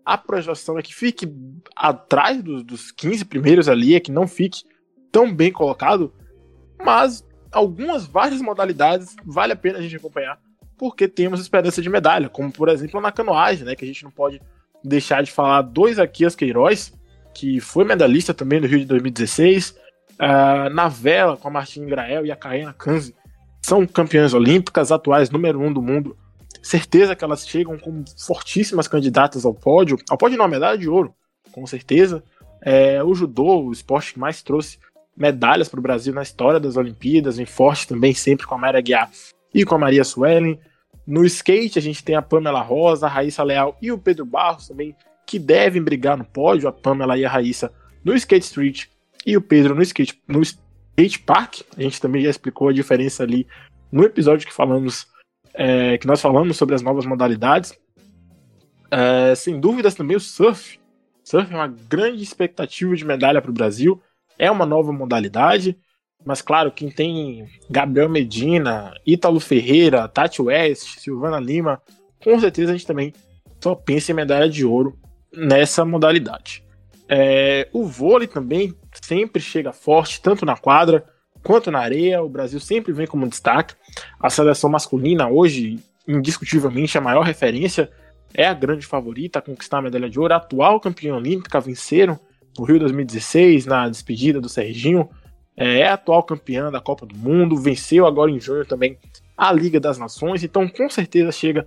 a 0.04 0.18
projeção 0.18 0.78
é 0.78 0.82
que 0.82 0.94
fique 0.94 1.32
atrás 1.74 2.42
dos, 2.42 2.62
dos 2.62 2.92
15 2.92 3.24
primeiros 3.24 3.68
ali, 3.68 3.94
é 3.94 4.00
que 4.00 4.12
não 4.12 4.26
fique 4.28 4.62
tão 5.10 5.34
bem 5.34 5.50
colocado, 5.50 6.12
mas 6.84 7.26
algumas 7.50 8.04
várias 8.06 8.40
modalidades 8.40 9.14
vale 9.24 9.52
a 9.52 9.56
pena 9.56 9.78
a 9.78 9.82
gente 9.82 9.96
acompanhar, 9.96 10.38
porque 10.76 11.08
temos 11.08 11.40
esperança 11.40 11.80
de 11.80 11.88
medalha, 11.88 12.28
como 12.28 12.52
por 12.52 12.68
exemplo 12.68 13.00
na 13.00 13.12
canoagem, 13.12 13.64
né, 13.64 13.74
que 13.74 13.84
a 13.84 13.88
gente 13.88 14.04
não 14.04 14.10
pode 14.10 14.40
deixar 14.82 15.22
de 15.22 15.30
falar 15.30 15.62
dois 15.62 15.98
aqui 15.98 16.24
as 16.24 16.34
Queiroz, 16.34 16.92
que 17.32 17.60
foi 17.60 17.84
medalhista 17.84 18.34
também 18.34 18.60
no 18.60 18.66
Rio 18.66 18.80
de 18.80 18.84
2016, 18.86 19.70
uh, 19.70 19.74
ah, 20.18 20.70
na 20.70 20.88
vela 20.88 21.36
com 21.36 21.48
a 21.48 21.50
Martina 21.50 21.86
Grael 21.86 22.26
e 22.26 22.30
a 22.30 22.36
Karina 22.36 22.72
Kanzi, 22.72 23.14
são 23.62 23.86
campeãs 23.86 24.34
olímpicas, 24.34 24.92
atuais 24.92 25.30
número 25.30 25.58
um 25.58 25.72
do 25.72 25.80
mundo. 25.80 26.16
Certeza 26.64 27.14
que 27.14 27.22
elas 27.22 27.46
chegam 27.46 27.78
como 27.78 28.02
fortíssimas 28.16 28.88
candidatas 28.88 29.44
ao 29.44 29.52
pódio, 29.52 29.98
ao 30.08 30.16
pódio 30.16 30.38
não, 30.38 30.48
medalha 30.48 30.78
de 30.78 30.88
ouro, 30.88 31.14
com 31.52 31.66
certeza. 31.66 32.24
É, 32.62 33.04
o 33.04 33.14
judô, 33.14 33.64
o 33.64 33.70
esporte 33.70 34.14
que 34.14 34.18
mais 34.18 34.42
trouxe 34.42 34.78
medalhas 35.14 35.68
para 35.68 35.78
o 35.78 35.82
Brasil 35.82 36.14
na 36.14 36.22
história 36.22 36.58
das 36.58 36.78
Olimpíadas, 36.78 37.36
vem 37.36 37.44
forte 37.44 37.86
também 37.86 38.14
sempre 38.14 38.46
com 38.46 38.54
a 38.54 38.58
Mayra 38.58 38.80
Guiar 38.80 39.10
e 39.52 39.62
com 39.62 39.74
a 39.74 39.78
Maria 39.78 40.04
Suelen. 40.04 40.58
No 41.06 41.26
skate 41.26 41.78
a 41.78 41.82
gente 41.82 42.02
tem 42.02 42.16
a 42.16 42.22
Pamela 42.22 42.62
Rosa, 42.62 43.04
a 43.04 43.10
Raíssa 43.10 43.42
Leal 43.42 43.76
e 43.82 43.92
o 43.92 43.98
Pedro 43.98 44.24
Barros 44.24 44.66
também, 44.66 44.96
que 45.26 45.38
devem 45.38 45.82
brigar 45.82 46.16
no 46.16 46.24
pódio, 46.24 46.66
a 46.66 46.72
Pamela 46.72 47.18
e 47.18 47.26
a 47.26 47.28
Raíssa 47.28 47.70
no 48.02 48.14
skate 48.14 48.46
street 48.46 48.86
e 49.26 49.36
o 49.36 49.42
Pedro 49.42 49.74
no 49.74 49.82
skate, 49.82 50.18
no 50.26 50.40
skate 50.40 51.18
park. 51.18 51.60
A 51.76 51.82
gente 51.82 52.00
também 52.00 52.22
já 52.22 52.30
explicou 52.30 52.70
a 52.70 52.72
diferença 52.72 53.22
ali 53.22 53.46
no 53.92 54.02
episódio 54.02 54.46
que 54.46 54.54
falamos, 54.54 55.06
é, 55.54 55.96
que 55.98 56.06
nós 56.06 56.20
falamos 56.20 56.56
sobre 56.56 56.74
as 56.74 56.82
novas 56.82 57.06
modalidades. 57.06 57.78
É, 58.90 59.34
sem 59.34 59.58
dúvidas 59.58 59.94
também 59.94 60.16
o 60.16 60.20
surf. 60.20 60.78
Surf 61.22 61.52
é 61.52 61.56
uma 61.56 61.68
grande 61.68 62.22
expectativa 62.22 62.94
de 62.94 63.04
medalha 63.04 63.40
para 63.40 63.50
o 63.50 63.54
Brasil. 63.54 64.00
É 64.38 64.50
uma 64.50 64.66
nova 64.66 64.92
modalidade, 64.92 65.78
mas 66.24 66.42
claro, 66.42 66.72
quem 66.72 66.90
tem 66.90 67.48
Gabriel 67.70 68.08
Medina, 68.08 68.92
Ítalo 69.06 69.38
Ferreira, 69.38 70.08
Tati 70.08 70.42
West, 70.42 70.98
Silvana 70.98 71.38
Lima, 71.38 71.80
com 72.22 72.38
certeza 72.40 72.72
a 72.72 72.76
gente 72.76 72.86
também 72.86 73.12
só 73.62 73.74
pensa 73.74 74.10
em 74.10 74.14
medalha 74.14 74.48
de 74.48 74.64
ouro 74.64 74.98
nessa 75.32 75.84
modalidade. 75.84 76.64
É, 77.08 77.68
o 77.72 77.84
vôlei 77.84 78.26
também 78.26 78.74
sempre 79.02 79.40
chega 79.40 79.72
forte, 79.72 80.20
tanto 80.20 80.44
na 80.44 80.56
quadra 80.56 81.04
quanto 81.44 81.70
na 81.70 81.78
areia. 81.78 82.22
O 82.22 82.28
Brasil 82.28 82.58
sempre 82.58 82.92
vem 82.92 83.06
como 83.06 83.28
destaque. 83.28 83.74
A 84.18 84.28
seleção 84.28 84.68
masculina, 84.68 85.28
hoje, 85.28 85.78
indiscutivelmente, 86.08 86.98
a 86.98 87.00
maior 87.00 87.22
referência, 87.22 87.90
é 88.32 88.46
a 88.46 88.54
grande 88.54 88.84
favorita 88.84 89.38
a 89.38 89.42
conquistar 89.42 89.78
a 89.78 89.82
medalha 89.82 90.10
de 90.10 90.18
ouro. 90.18 90.34
A 90.34 90.38
atual 90.38 90.80
campeã 90.80 91.14
olímpica 91.14 91.60
venceram 91.60 92.18
no 92.58 92.64
Rio 92.64 92.78
2016, 92.78 93.66
na 93.66 93.88
despedida 93.88 94.40
do 94.40 94.48
Serginho, 94.48 95.08
é, 95.56 95.80
é 95.80 95.88
atual 95.88 96.22
campeã 96.22 96.70
da 96.70 96.80
Copa 96.80 97.06
do 97.06 97.16
Mundo, 97.16 97.56
venceu 97.56 98.06
agora 98.06 98.30
em 98.30 98.40
junho 98.40 98.64
também 98.64 98.98
a 99.36 99.52
Liga 99.52 99.80
das 99.80 99.98
Nações, 99.98 100.44
então 100.44 100.68
com 100.68 100.88
certeza 100.88 101.32
chega 101.32 101.66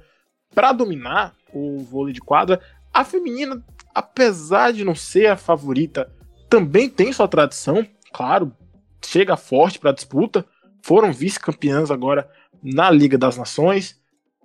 para 0.53 0.71
dominar 0.71 1.33
o 1.53 1.79
vôlei 1.79 2.13
de 2.13 2.21
quadra. 2.21 2.61
A 2.93 3.03
feminina, 3.03 3.63
apesar 3.93 4.71
de 4.71 4.83
não 4.83 4.95
ser 4.95 5.27
a 5.27 5.35
favorita, 5.35 6.11
também 6.49 6.89
tem 6.89 7.11
sua 7.11 7.27
tradição, 7.27 7.85
claro, 8.13 8.53
chega 9.07 9.37
forte 9.37 9.79
para 9.79 9.91
a 9.91 9.93
disputa. 9.93 10.45
Foram 10.81 11.11
vice-campeãs 11.11 11.89
agora 11.89 12.29
na 12.61 12.91
Liga 12.91 13.17
das 13.17 13.37
Nações. 13.37 13.99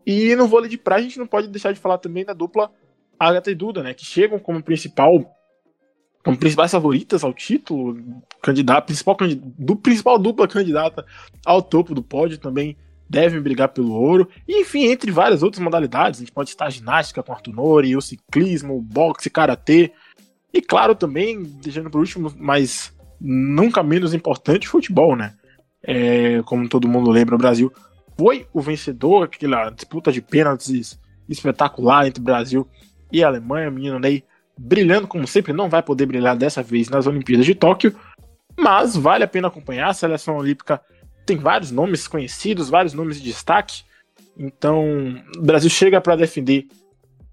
E 0.06 0.34
no 0.36 0.46
vôlei 0.46 0.70
de 0.70 0.78
praia 0.78 1.00
a 1.00 1.02
gente 1.02 1.18
não 1.18 1.26
pode 1.26 1.48
deixar 1.48 1.72
de 1.72 1.80
falar 1.80 1.98
também 1.98 2.24
da 2.24 2.32
dupla 2.32 2.70
Agatha 3.18 3.50
e 3.50 3.54
Duda, 3.54 3.82
né? 3.82 3.94
Que 3.94 4.04
chegam 4.04 4.38
como 4.38 4.62
principal 4.62 5.36
como 6.24 6.38
principais 6.38 6.70
favoritas 6.70 7.24
ao 7.24 7.34
título, 7.34 8.00
candidato, 8.40 8.86
principal, 8.86 9.16
do 9.58 9.74
principal 9.74 10.16
dupla 10.16 10.46
candidata 10.46 11.04
ao 11.44 11.60
topo 11.60 11.96
do 11.96 12.02
pódio 12.02 12.38
também 12.38 12.76
devem 13.10 13.40
brigar 13.40 13.70
pelo 13.70 13.92
ouro. 13.92 14.28
E, 14.46 14.60
enfim, 14.60 14.84
entre 14.84 15.10
várias 15.10 15.42
outras 15.42 15.62
modalidades, 15.62 16.20
a 16.20 16.22
gente 16.22 16.32
pode 16.32 16.50
estar 16.50 16.70
ginástica 16.70 17.24
com 17.24 17.32
Arthur 17.32 17.52
Nori, 17.52 17.96
o 17.96 18.00
ciclismo, 18.00 18.76
o 18.76 18.80
boxe, 18.80 19.28
karatê. 19.28 19.92
E 20.54 20.62
claro, 20.62 20.94
também, 20.94 21.42
deixando 21.42 21.90
por 21.90 22.00
último, 22.00 22.32
mas 22.38 22.94
nunca 23.24 23.82
menos 23.82 24.12
importante, 24.12 24.68
futebol, 24.68 25.14
né? 25.14 25.34
É, 25.84 26.42
como 26.44 26.68
todo 26.68 26.88
mundo 26.88 27.10
lembra, 27.10 27.36
o 27.36 27.38
Brasil 27.38 27.72
foi 28.18 28.46
o 28.52 28.60
vencedor, 28.60 29.24
aquela 29.24 29.70
disputa 29.70 30.10
de 30.10 30.20
pênaltis 30.20 30.98
espetacular 31.28 32.06
entre 32.06 32.22
Brasil 32.22 32.68
e 33.10 33.22
Alemanha. 33.22 33.70
Menino 33.70 33.98
Ney 33.98 34.24
brilhando 34.58 35.08
como 35.08 35.26
sempre, 35.26 35.52
não 35.52 35.68
vai 35.68 35.82
poder 35.82 36.06
brilhar 36.06 36.36
dessa 36.36 36.62
vez 36.62 36.88
nas 36.88 37.06
Olimpíadas 37.06 37.46
de 37.46 37.54
Tóquio, 37.54 37.96
mas 38.58 38.96
vale 38.96 39.24
a 39.24 39.28
pena 39.28 39.48
acompanhar. 39.48 39.88
A 39.88 39.94
seleção 39.94 40.36
olímpica 40.36 40.80
tem 41.24 41.36
vários 41.36 41.70
nomes 41.70 42.06
conhecidos, 42.06 42.68
vários 42.68 42.92
nomes 42.92 43.16
de 43.16 43.24
destaque. 43.24 43.82
Então, 44.36 44.84
o 45.36 45.42
Brasil 45.42 45.70
chega 45.70 46.00
para 46.00 46.16
defender 46.16 46.66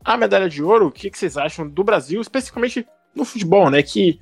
a 0.03 0.17
medalha 0.17 0.49
de 0.49 0.63
ouro. 0.63 0.87
O 0.87 0.91
que, 0.91 1.09
que, 1.09 1.17
vocês 1.17 1.37
acham 1.37 1.67
do 1.67 1.83
Brasil, 1.83 2.21
especificamente 2.21 2.85
no 3.15 3.25
futebol, 3.25 3.69
né? 3.69 3.81
Que 3.83 4.19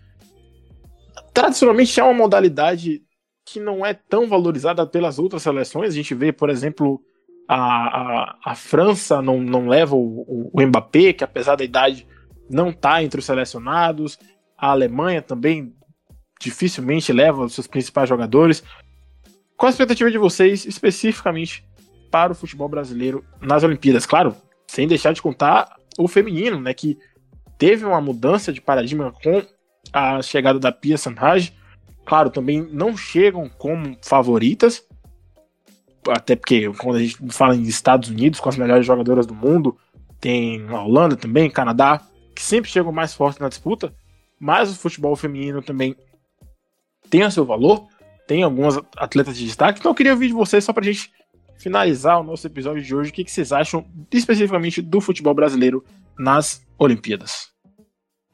tradicionalmente 1.37 1.99
é 1.99 2.03
uma 2.03 2.15
modalidade 2.15 3.03
que 3.45 3.59
não 3.59 3.85
é 3.85 3.93
tão 3.93 4.27
valorizada 4.27 4.87
pelas 4.87 5.19
outras 5.19 5.43
seleções. 5.43 5.89
A 5.89 5.95
gente 5.95 6.15
vê, 6.15 6.33
por 6.33 6.49
exemplo, 6.49 6.99
a, 7.47 7.57
a, 7.57 8.39
a 8.43 8.55
França 8.55 9.21
não, 9.21 9.39
não 9.39 9.67
leva 9.67 9.95
o, 9.95 10.49
o 10.51 10.61
Mbappé, 10.65 11.13
que 11.13 11.23
apesar 11.23 11.55
da 11.55 11.63
idade 11.63 12.07
não 12.49 12.69
está 12.69 13.03
entre 13.03 13.19
os 13.19 13.25
selecionados. 13.25 14.17
A 14.57 14.71
Alemanha 14.71 15.21
também 15.21 15.75
dificilmente 16.41 17.13
leva 17.13 17.45
os 17.45 17.53
seus 17.53 17.67
principais 17.67 18.09
jogadores. 18.09 18.63
Qual 19.55 19.67
a 19.67 19.69
expectativa 19.69 20.09
de 20.09 20.17
vocês 20.17 20.65
especificamente 20.65 21.63
para 22.09 22.31
o 22.31 22.35
futebol 22.35 22.67
brasileiro 22.67 23.23
nas 23.39 23.63
Olimpíadas? 23.63 24.07
Claro, 24.07 24.35
sem 24.65 24.87
deixar 24.87 25.13
de 25.13 25.21
contar 25.21 25.75
o 25.99 26.07
feminino, 26.07 26.59
né, 26.59 26.73
que 26.73 26.97
teve 27.59 27.85
uma 27.85 28.01
mudança 28.01 28.51
de 28.51 28.59
paradigma 28.59 29.13
com 29.23 29.45
a 29.91 30.21
chegada 30.21 30.59
da 30.59 30.71
Pia 30.71 30.97
Sanhaj. 30.97 31.53
Claro, 32.05 32.29
também 32.29 32.61
não 32.71 32.95
chegam 32.95 33.49
como 33.49 33.97
favoritas, 34.01 34.85
até 36.07 36.35
porque 36.35 36.69
quando 36.73 36.95
a 36.95 36.99
gente 36.99 37.17
fala 37.31 37.55
em 37.55 37.63
Estados 37.63 38.09
Unidos, 38.09 38.39
com 38.39 38.49
as 38.49 38.57
melhores 38.57 38.85
jogadoras 38.85 39.25
do 39.25 39.35
mundo, 39.35 39.77
tem 40.19 40.65
a 40.69 40.81
Holanda 40.81 41.15
também, 41.15 41.49
Canadá, 41.49 42.01
que 42.33 42.41
sempre 42.41 42.71
chegam 42.71 42.91
mais 42.91 43.13
fortes 43.13 43.39
na 43.39 43.49
disputa, 43.49 43.93
mas 44.39 44.71
o 44.71 44.75
futebol 44.75 45.15
feminino 45.15 45.61
também 45.61 45.95
tem 47.09 47.23
o 47.23 47.31
seu 47.31 47.45
valor, 47.45 47.87
tem 48.27 48.43
algumas 48.43 48.77
atletas 48.95 49.37
de 49.37 49.45
destaque, 49.45 49.79
então 49.79 49.91
eu 49.91 49.95
queria 49.95 50.13
ouvir 50.13 50.27
de 50.27 50.33
vocês 50.33 50.63
só 50.63 50.73
pra 50.73 50.83
gente 50.83 51.11
finalizar 51.57 52.19
o 52.19 52.23
nosso 52.23 52.45
episódio 52.45 52.83
de 52.83 52.95
hoje, 52.95 53.09
o 53.09 53.13
que 53.13 53.29
vocês 53.29 53.51
acham 53.51 53.85
especificamente 54.11 54.81
do 54.81 55.01
futebol 55.01 55.33
brasileiro 55.33 55.83
nas 56.17 56.61
Olimpíadas. 56.77 57.56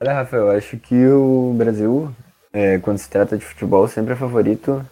Olha, 0.06 0.16
Rafael, 0.16 0.52
acho 0.52 0.76
que 0.78 1.08
o 1.08 1.54
Brasil, 1.56 2.14
é, 2.52 2.78
quando 2.78 2.98
se 2.98 3.10
trata 3.10 3.38
de 3.38 3.46
futebol, 3.46 3.88
sempre 3.88 4.12
é 4.12 4.18
favorito. 4.18 4.86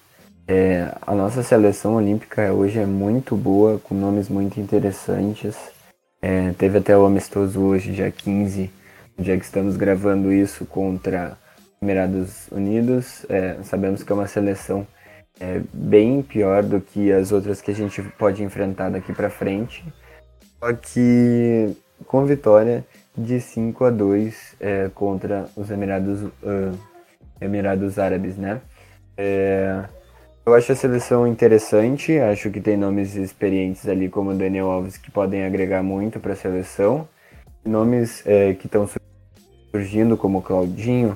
É, 0.48 0.90
a 1.02 1.14
nossa 1.14 1.44
seleção 1.44 1.96
olímpica 1.96 2.54
hoje 2.54 2.80
é 2.80 2.86
muito 2.86 3.36
boa, 3.36 3.78
com 3.78 3.94
nomes 3.94 4.30
muito 4.30 4.58
interessantes. 4.62 5.58
É, 6.22 6.54
teve 6.54 6.78
até 6.78 6.98
o 6.98 7.06
amistoso 7.06 7.60
hoje, 7.60 7.92
dia 7.92 8.10
15, 8.10 8.72
dia 9.20 9.38
que 9.38 9.44
estamos 9.44 9.76
gravando 9.76 10.32
isso 10.32 10.66
contra 10.66 11.38
Emirados 11.82 12.48
Unidos. 12.50 13.26
É, 13.28 13.58
sabemos 13.64 14.04
que 14.04 14.14
é 14.14 14.16
uma 14.16 14.28
seleção 14.28 14.88
é, 15.42 15.60
bem 15.74 16.22
pior 16.22 16.64
do 16.64 16.80
que 16.80 17.12
as 17.12 17.34
outras 17.34 17.62
que 17.62 17.72
a 17.72 17.76
gente 17.76 18.02
pode 18.18 18.42
enfrentar 18.44 18.90
daqui 18.90 19.12
para 19.12 19.30
frente. 19.30 19.84
Só 20.58 20.72
que 20.72 21.76
com 22.08 22.26
vitória 22.26 22.86
de 23.18 23.40
5 23.40 23.86
a 23.86 23.90
2 23.90 24.56
é, 24.60 24.90
contra 24.94 25.50
os 25.56 25.70
Emirados, 25.70 26.24
uh, 26.24 26.78
Emirados 27.40 28.00
Árabes, 28.00 28.38
né? 28.38 28.62
É, 29.18 29.84
eu 30.46 30.54
acho 30.56 30.72
a 30.72 30.76
seleção 30.76 31.28
interessante, 31.28 32.18
acho 32.18 32.50
que 32.50 32.62
tem 32.62 32.78
nomes 32.78 33.16
experientes 33.16 33.88
ali 33.88 34.10
como 34.10 34.34
Daniel 34.34 34.72
Alves 34.72 34.98
que 34.98 35.12
podem 35.12 35.46
agregar 35.46 35.84
muito 35.84 36.20
para 36.20 36.34
a 36.34 36.36
seleção. 36.36 37.08
Nomes 37.64 38.24
é, 38.26 38.54
que 38.54 38.66
estão 38.66 38.90
surgindo, 39.72 40.18
como 40.18 40.42
Claudinho, 40.42 41.16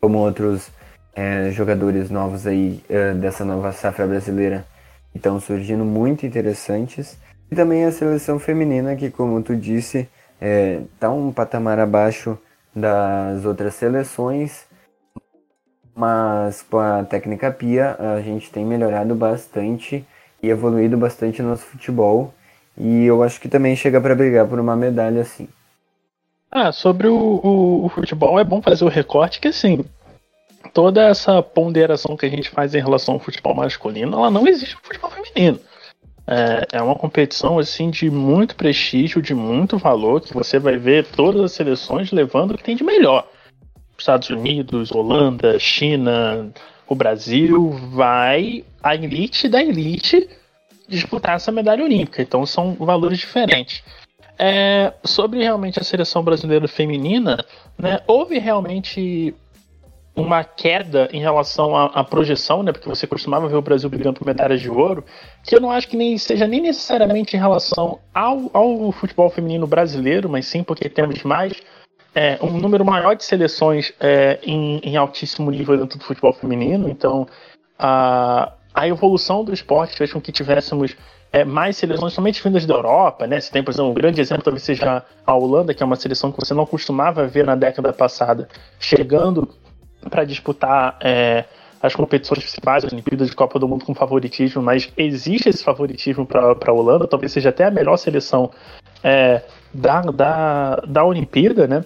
como 0.00 0.18
outros 0.18 0.70
é, 1.14 1.50
jogadores 1.50 2.10
novos 2.10 2.46
aí 2.46 2.82
dessa 3.20 3.44
nova 3.44 3.72
safra 3.72 4.06
brasileira 4.06 4.64
estão 5.14 5.40
surgindo 5.40 5.84
muito 5.84 6.24
interessantes. 6.24 7.18
E 7.50 7.56
também 7.56 7.84
a 7.84 7.90
seleção 7.90 8.38
feminina, 8.38 8.94
que 8.94 9.10
como 9.10 9.42
tu 9.42 9.56
disse, 9.56 10.08
está 10.40 10.46
é, 10.46 10.82
tá 10.98 11.10
um 11.10 11.30
patamar 11.30 11.78
abaixo 11.78 12.38
das 12.74 13.44
outras 13.44 13.74
seleções, 13.74 14.64
mas 15.94 16.62
com 16.62 16.78
a 16.78 17.04
técnica 17.04 17.50
Pia 17.52 17.96
a 17.98 18.20
gente 18.22 18.50
tem 18.50 18.64
melhorado 18.64 19.14
bastante 19.14 20.04
e 20.42 20.48
evoluído 20.48 20.96
bastante 20.96 21.42
no 21.42 21.50
nosso 21.50 21.66
futebol. 21.66 22.32
E 22.78 23.04
eu 23.04 23.22
acho 23.22 23.38
que 23.40 23.48
também 23.48 23.76
chega 23.76 24.00
para 24.00 24.14
brigar 24.14 24.46
por 24.46 24.58
uma 24.58 24.74
medalha 24.74 25.20
assim. 25.20 25.46
Ah, 26.50 26.72
sobre 26.72 27.06
o, 27.06 27.14
o, 27.14 27.84
o, 27.84 27.88
futebol 27.90 28.38
é 28.40 28.44
bom 28.44 28.62
fazer 28.62 28.84
o 28.84 28.88
recorte 28.88 29.40
que 29.40 29.48
assim, 29.48 29.84
toda 30.72 31.02
essa 31.02 31.42
ponderação 31.42 32.16
que 32.16 32.26
a 32.26 32.28
gente 32.28 32.48
faz 32.50 32.74
em 32.74 32.80
relação 32.80 33.14
ao 33.14 33.20
futebol 33.20 33.54
masculino, 33.54 34.16
ela 34.16 34.30
não 34.30 34.48
existe 34.48 34.74
no 34.74 34.80
futebol 34.80 35.10
feminino. 35.10 35.60
É, 36.30 36.78
é 36.78 36.82
uma 36.82 36.94
competição 36.94 37.58
assim 37.58 37.90
de 37.90 38.08
muito 38.08 38.54
prestígio, 38.54 39.20
de 39.20 39.34
muito 39.34 39.76
valor, 39.76 40.20
que 40.20 40.32
você 40.32 40.60
vai 40.60 40.76
ver 40.76 41.04
todas 41.04 41.42
as 41.42 41.52
seleções 41.52 42.12
levando 42.12 42.52
o 42.52 42.56
que 42.56 42.62
tem 42.62 42.76
de 42.76 42.84
melhor. 42.84 43.26
Estados 43.98 44.30
Unidos, 44.30 44.92
Holanda, 44.92 45.58
China, 45.58 46.52
o 46.86 46.94
Brasil 46.94 47.70
vai 47.92 48.64
a 48.80 48.94
elite 48.94 49.48
da 49.48 49.60
elite 49.60 50.28
disputar 50.88 51.34
essa 51.34 51.50
medalha 51.50 51.84
olímpica. 51.84 52.22
Então 52.22 52.46
são 52.46 52.74
valores 52.74 53.18
diferentes. 53.18 53.82
É, 54.38 54.92
sobre 55.04 55.42
realmente 55.42 55.80
a 55.80 55.84
seleção 55.84 56.22
brasileira 56.22 56.68
feminina, 56.68 57.44
né, 57.76 58.00
houve 58.06 58.38
realmente 58.38 59.34
uma 60.14 60.42
queda 60.42 61.08
em 61.12 61.20
relação 61.20 61.76
à, 61.76 61.86
à, 61.86 62.04
projeção, 62.04 62.62
né, 62.62 62.72
porque 62.72 62.88
você 62.88 63.06
costumava 63.06 63.48
ver 63.48 63.56
o 63.56 63.62
Brasil 63.62 63.88
brigando 63.88 64.18
por 64.18 64.26
medalhas 64.26 64.60
de 64.60 64.68
ouro, 64.68 65.04
que 65.44 65.54
eu 65.54 65.60
não 65.60 65.70
acho 65.70 65.88
que 65.88 65.96
nem 65.96 66.18
seja 66.18 66.46
nem 66.46 66.60
necessariamente 66.60 67.36
em 67.36 67.40
relação 67.40 68.00
ao, 68.12 68.50
ao 68.52 68.92
futebol 68.92 69.30
feminino 69.30 69.66
brasileiro, 69.66 70.28
mas 70.28 70.46
sim 70.46 70.62
porque 70.62 70.88
temos 70.88 71.22
mais 71.22 71.52
é, 72.14 72.38
um 72.42 72.58
número 72.58 72.84
maior 72.84 73.14
de 73.14 73.24
seleções 73.24 73.92
é, 74.00 74.38
em, 74.42 74.78
em, 74.78 74.96
altíssimo 74.96 75.50
nível 75.50 75.76
dentro 75.76 75.98
do 75.98 76.04
futebol 76.04 76.32
feminino, 76.32 76.88
então 76.88 77.26
a, 77.78 78.52
a 78.74 78.88
evolução 78.88 79.44
do 79.44 79.54
esporte 79.54 79.96
fez 79.96 80.12
com 80.12 80.20
que 80.20 80.32
tivéssemos 80.32 80.96
é, 81.32 81.44
mais 81.44 81.76
seleções, 81.76 82.12
somente 82.12 82.42
vindas 82.42 82.66
da 82.66 82.74
Europa, 82.74 83.26
né? 83.26 83.40
Você 83.40 83.52
tem, 83.52 83.62
por 83.62 83.70
exemplo, 83.70 83.90
um 83.90 83.94
grande 83.94 84.20
exemplo 84.20 84.42
talvez 84.42 84.64
seja 84.64 85.04
a 85.24 85.34
Holanda, 85.34 85.72
que 85.72 85.80
é 85.80 85.86
uma 85.86 85.94
seleção 85.94 86.32
que 86.32 86.40
você 86.40 86.52
não 86.52 86.66
costumava 86.66 87.24
ver 87.26 87.46
na 87.46 87.54
década 87.54 87.92
passada, 87.92 88.48
chegando 88.80 89.48
para 90.08 90.24
disputar 90.24 90.96
é, 91.00 91.44
as 91.82 91.94
competições 91.94 92.40
principais, 92.40 92.84
as 92.84 92.92
Olimpíadas 92.92 93.30
de 93.30 93.36
Copa 93.36 93.58
do 93.58 93.66
Mundo 93.68 93.84
com 93.84 93.94
favoritismo, 93.94 94.62
mas 94.62 94.92
existe 94.96 95.48
esse 95.48 95.64
favoritismo 95.64 96.26
para 96.26 96.54
a 96.66 96.72
Holanda, 96.72 97.06
talvez 97.06 97.32
seja 97.32 97.48
até 97.48 97.64
a 97.64 97.70
melhor 97.70 97.96
seleção 97.96 98.50
é, 99.02 99.42
da, 99.72 100.02
da, 100.02 100.76
da 100.86 101.04
Olimpíada, 101.04 101.66
né? 101.66 101.84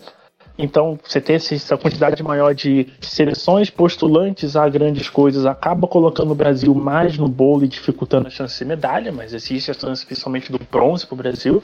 Então, 0.56 0.98
você 1.02 1.20
ter 1.20 1.34
essa 1.34 1.76
quantidade 1.76 2.22
maior 2.22 2.54
de 2.54 2.86
seleções 3.00 3.70
postulantes 3.70 4.54
a 4.54 4.68
grandes 4.68 5.10
coisas 5.10 5.44
acaba 5.44 5.88
colocando 5.88 6.30
o 6.30 6.34
Brasil 6.34 6.72
mais 6.74 7.18
no 7.18 7.28
bolo 7.28 7.64
e 7.64 7.68
dificultando 7.68 8.28
a 8.28 8.30
chance 8.30 8.56
de 8.56 8.64
medalha, 8.64 9.10
mas 9.10 9.34
existe 9.34 9.72
a 9.72 9.74
chance 9.74 10.06
principalmente 10.06 10.52
do 10.52 10.60
bronze 10.70 11.04
para 11.06 11.14
o 11.14 11.18
Brasil. 11.18 11.62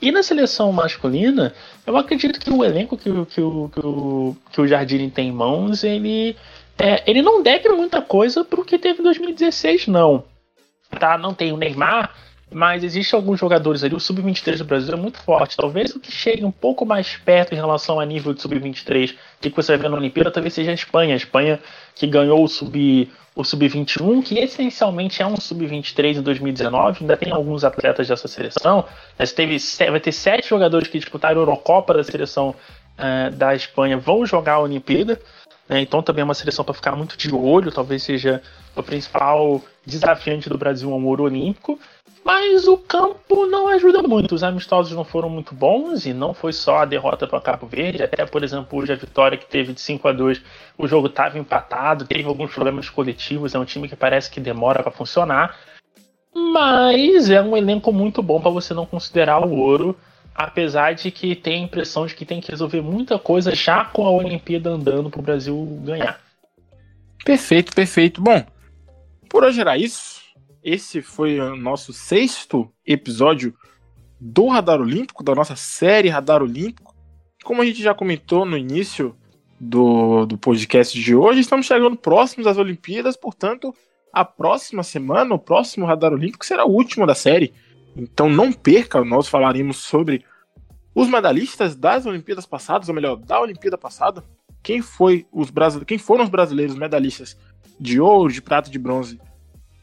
E 0.00 0.10
na 0.10 0.24
seleção 0.24 0.72
masculina, 0.72 1.54
eu 1.86 1.96
acredito 1.96 2.40
que 2.40 2.50
o 2.50 2.64
elenco 2.64 2.96
que, 2.96 3.10
que, 3.26 3.34
que, 3.34 3.40
o, 3.40 4.36
que 4.50 4.60
o 4.60 4.66
Jardim 4.66 5.08
tem 5.08 5.28
em 5.28 5.32
mãos, 5.32 5.84
ele, 5.84 6.36
é, 6.76 7.08
ele 7.08 7.22
não 7.22 7.44
deve 7.44 7.68
muita 7.68 8.02
coisa 8.02 8.44
para 8.44 8.60
o 8.60 8.64
que 8.64 8.76
teve 8.76 9.00
em 9.00 9.04
2016, 9.04 9.86
não. 9.86 10.24
Tá? 10.98 11.16
Não 11.16 11.32
tem 11.32 11.52
o 11.52 11.56
Neymar, 11.56 12.12
mas 12.52 12.84
existem 12.84 13.16
alguns 13.16 13.40
jogadores 13.40 13.82
ali, 13.82 13.94
o 13.94 14.00
Sub-23 14.00 14.58
do 14.58 14.64
Brasil 14.64 14.94
é 14.94 14.96
muito 14.96 15.18
forte. 15.18 15.56
Talvez 15.56 15.94
o 15.94 16.00
que 16.00 16.12
chegue 16.12 16.44
um 16.44 16.50
pouco 16.50 16.84
mais 16.84 17.16
perto 17.16 17.52
em 17.52 17.56
relação 17.56 17.98
a 17.98 18.06
nível 18.06 18.32
de 18.32 18.42
Sub-23 18.42 19.14
que 19.40 19.50
você 19.50 19.72
vai 19.72 19.82
ver 19.82 19.90
na 19.90 19.96
Olimpíada 19.96 20.30
talvez 20.30 20.54
seja 20.54 20.70
a 20.70 20.74
Espanha. 20.74 21.14
A 21.14 21.16
Espanha 21.16 21.60
que 21.94 22.06
ganhou 22.06 22.42
o 22.42 22.48
Sub 22.48 23.10
o 23.34 23.42
Sub-21, 23.42 24.22
que 24.22 24.38
essencialmente 24.38 25.22
é 25.22 25.26
um 25.26 25.36
Sub-23 25.36 26.18
em 26.18 26.22
2019, 26.22 26.98
ainda 27.00 27.16
tem 27.16 27.32
alguns 27.32 27.64
atletas 27.64 28.06
dessa 28.06 28.28
seleção. 28.28 28.84
Mas 29.18 29.32
teve, 29.32 29.56
vai 29.90 30.00
ter 30.00 30.12
sete 30.12 30.48
jogadores 30.48 30.88
que 30.88 30.98
disputaram 30.98 31.40
a 31.40 31.42
Eurocopa 31.42 31.94
da 31.94 32.04
seleção 32.04 32.54
uh, 32.98 33.34
da 33.34 33.54
Espanha, 33.54 33.96
vão 33.96 34.26
jogar 34.26 34.54
a 34.54 34.60
Olimpíada. 34.60 35.18
Né? 35.66 35.80
Então 35.80 36.02
também 36.02 36.20
é 36.20 36.24
uma 36.24 36.34
seleção 36.34 36.62
para 36.64 36.74
ficar 36.74 36.94
muito 36.94 37.16
de 37.16 37.34
olho, 37.34 37.72
talvez 37.72 38.02
seja 38.02 38.42
o 38.76 38.82
principal 38.82 39.62
desafiante 39.86 40.48
do 40.48 40.58
Brasil 40.58 40.92
ao 40.92 41.02
ouro 41.02 41.24
olímpico. 41.24 41.78
Mas 42.24 42.68
o 42.68 42.78
campo 42.78 43.46
não 43.46 43.66
ajuda 43.68 44.02
muito. 44.02 44.34
Os 44.34 44.44
amistosos 44.44 44.92
não 44.92 45.04
foram 45.04 45.28
muito 45.28 45.54
bons 45.54 46.06
e 46.06 46.12
não 46.12 46.32
foi 46.32 46.52
só 46.52 46.78
a 46.78 46.84
derrota 46.84 47.26
para 47.26 47.40
Cabo 47.40 47.66
Verde. 47.66 48.02
Até, 48.02 48.24
por 48.24 48.44
exemplo, 48.44 48.78
hoje 48.78 48.92
a 48.92 48.96
vitória 48.96 49.36
que 49.36 49.46
teve 49.46 49.72
de 49.72 49.80
5 49.80 50.06
a 50.06 50.12
2 50.12 50.40
o 50.78 50.86
jogo 50.86 51.08
estava 51.08 51.38
empatado, 51.38 52.06
teve 52.06 52.24
alguns 52.24 52.52
problemas 52.52 52.88
coletivos. 52.88 53.54
É 53.54 53.58
um 53.58 53.64
time 53.64 53.88
que 53.88 53.96
parece 53.96 54.30
que 54.30 54.38
demora 54.38 54.82
para 54.82 54.92
funcionar. 54.92 55.58
Mas 56.34 57.28
é 57.28 57.42
um 57.42 57.56
elenco 57.56 57.92
muito 57.92 58.22
bom 58.22 58.40
para 58.40 58.50
você 58.50 58.72
não 58.72 58.86
considerar 58.86 59.44
o 59.44 59.56
ouro. 59.56 59.96
Apesar 60.34 60.94
de 60.94 61.10
que 61.10 61.34
tem 61.34 61.60
a 61.60 61.64
impressão 61.64 62.06
de 62.06 62.14
que 62.14 62.24
tem 62.24 62.40
que 62.40 62.50
resolver 62.50 62.80
muita 62.80 63.18
coisa 63.18 63.54
já 63.54 63.84
com 63.84 64.06
a 64.06 64.10
Olimpíada 64.10 64.70
andando 64.70 65.10
para 65.10 65.20
o 65.20 65.22
Brasil 65.22 65.80
ganhar. 65.84 66.18
Perfeito, 67.24 67.74
perfeito. 67.74 68.22
Bom, 68.22 68.42
por 69.28 69.44
hoje 69.44 69.60
era 69.60 69.76
isso. 69.76 70.21
Esse 70.62 71.02
foi 71.02 71.40
o 71.40 71.56
nosso 71.56 71.92
sexto 71.92 72.70
episódio 72.86 73.52
do 74.20 74.46
Radar 74.46 74.80
Olímpico, 74.80 75.24
da 75.24 75.34
nossa 75.34 75.56
série 75.56 76.08
Radar 76.08 76.40
Olímpico. 76.40 76.94
Como 77.42 77.60
a 77.60 77.64
gente 77.66 77.82
já 77.82 77.92
comentou 77.92 78.44
no 78.44 78.56
início 78.56 79.16
do, 79.58 80.24
do 80.24 80.38
podcast 80.38 80.96
de 80.96 81.16
hoje, 81.16 81.40
estamos 81.40 81.66
chegando 81.66 81.96
próximos 81.96 82.44
das 82.44 82.58
Olimpíadas, 82.58 83.16
portanto, 83.16 83.74
a 84.12 84.24
próxima 84.24 84.84
semana, 84.84 85.34
o 85.34 85.38
próximo 85.38 85.84
Radar 85.84 86.12
Olímpico 86.12 86.46
será 86.46 86.64
o 86.64 86.70
último 86.70 87.08
da 87.08 87.14
série. 87.14 87.52
Então 87.96 88.28
não 88.28 88.52
perca, 88.52 89.04
nós 89.04 89.26
falaremos 89.26 89.78
sobre 89.78 90.24
os 90.94 91.08
medalhistas 91.08 91.74
das 91.74 92.06
Olimpíadas 92.06 92.46
passadas, 92.46 92.88
ou 92.88 92.94
melhor, 92.94 93.16
da 93.16 93.40
Olimpíada 93.40 93.76
passada, 93.76 94.22
quem, 94.62 94.80
foi 94.80 95.26
os 95.32 95.52
quem 95.84 95.98
foram 95.98 96.22
os 96.22 96.30
brasileiros 96.30 96.76
medalhistas 96.76 97.36
de 97.80 98.00
ouro, 98.00 98.32
de 98.32 98.40
prata 98.40 98.70
de 98.70 98.78
bronze 98.78 99.18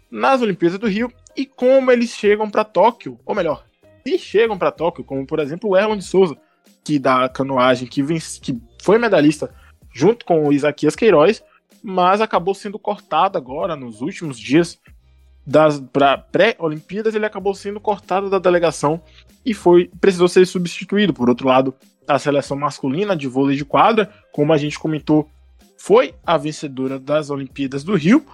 nas 0.10 0.42
Olimpíadas 0.42 0.80
do 0.80 0.88
Rio 0.88 1.12
e 1.36 1.46
como 1.46 1.92
eles 1.92 2.12
chegam 2.12 2.50
para 2.50 2.64
Tóquio, 2.64 3.20
ou 3.26 3.36
melhor, 3.36 3.64
se 4.06 4.18
chegam 4.18 4.58
para 4.58 4.72
Tóquio, 4.72 5.04
como 5.04 5.26
por 5.26 5.40
exemplo 5.40 5.70
o 5.70 5.78
Erlon 5.78 5.98
de 5.98 6.04
Souza, 6.04 6.36
que 6.84 6.98
da 6.98 7.30
canoagem, 7.30 7.88
que, 7.88 8.02
vence, 8.02 8.40
que 8.40 8.60
foi 8.82 8.98
medalhista 8.98 9.54
junto 9.94 10.26
com 10.26 10.48
o 10.48 10.54
Isaquias 10.54 10.96
Queiroz, 10.96 11.44
mas 11.84 12.22
acabou 12.22 12.54
sendo 12.54 12.78
cortado 12.78 13.38
agora 13.38 13.76
nos 13.76 14.02
últimos 14.02 14.40
dias 14.40 14.80
das 15.46 15.82
pré-Olimpíadas, 16.32 17.16
ele 17.16 17.26
acabou 17.26 17.56
sendo 17.56 17.80
cortado 17.80 18.30
da 18.30 18.38
delegação 18.38 19.02
e 19.46 19.54
foi 19.54 19.90
precisou 20.00 20.28
ser 20.28 20.46
substituído. 20.46 21.14
Por 21.14 21.30
outro 21.30 21.48
lado, 21.48 21.74
a 22.08 22.20
seleção 22.20 22.58
masculina 22.58 23.16
de 23.16 23.28
vôlei 23.28 23.56
de 23.56 23.66
quadra, 23.66 24.12
como 24.32 24.54
a 24.54 24.58
gente 24.58 24.78
comentou, 24.78 25.30
foi 25.78 26.14
a 26.26 26.38
vencedora 26.38 27.00
das 27.00 27.30
Olimpíadas 27.30 27.84
do 27.84 27.96
Rio, 27.96 28.26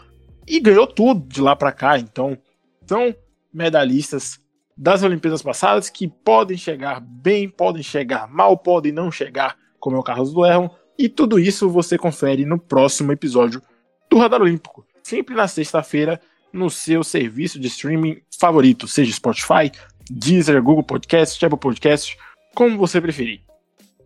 e 0.48 0.60
ganhou 0.60 0.88
tudo 0.88 1.28
de 1.28 1.42
lá 1.42 1.56
para 1.56 1.72
cá. 1.72 1.98
Então, 1.98 2.38
são 2.86 3.16
medalhistas 3.54 4.40
das 4.78 5.04
Olimpíadas 5.04 5.42
passadas 5.42 5.90
que 5.90 6.08
podem 6.08 6.58
chegar 6.58 7.00
bem, 7.00 7.50
podem 7.50 7.82
chegar 7.82 8.28
mal, 8.28 8.58
podem 8.58 8.92
não 8.92 9.10
chegar, 9.10 9.58
como 9.80 9.96
é 9.96 10.00
o 10.00 10.04
Carlos 10.04 10.34
do 10.34 10.46
Erron. 10.46 10.70
E 10.98 11.10
tudo 11.10 11.40
isso 11.40 11.70
você 11.70 11.98
confere 11.98 12.46
no 12.46 12.60
próximo 12.60 13.12
episódio 13.12 13.62
do 14.10 14.18
Radar 14.18 14.42
Olímpico, 14.42 14.86
sempre 15.04 15.36
na 15.36 15.48
sexta-feira, 15.48 16.20
no 16.54 16.70
seu 16.70 17.04
serviço 17.04 17.60
de 17.60 17.68
streaming 17.68 18.22
favorito, 18.40 18.88
seja 18.88 19.12
Spotify, 19.12 19.72
Deezer, 20.10 20.62
Google 20.62 20.84
Podcast, 20.84 21.44
Apple 21.46 21.60
Podcast, 21.60 22.18
como 22.54 22.78
você 22.78 23.02
preferir. 23.02 23.42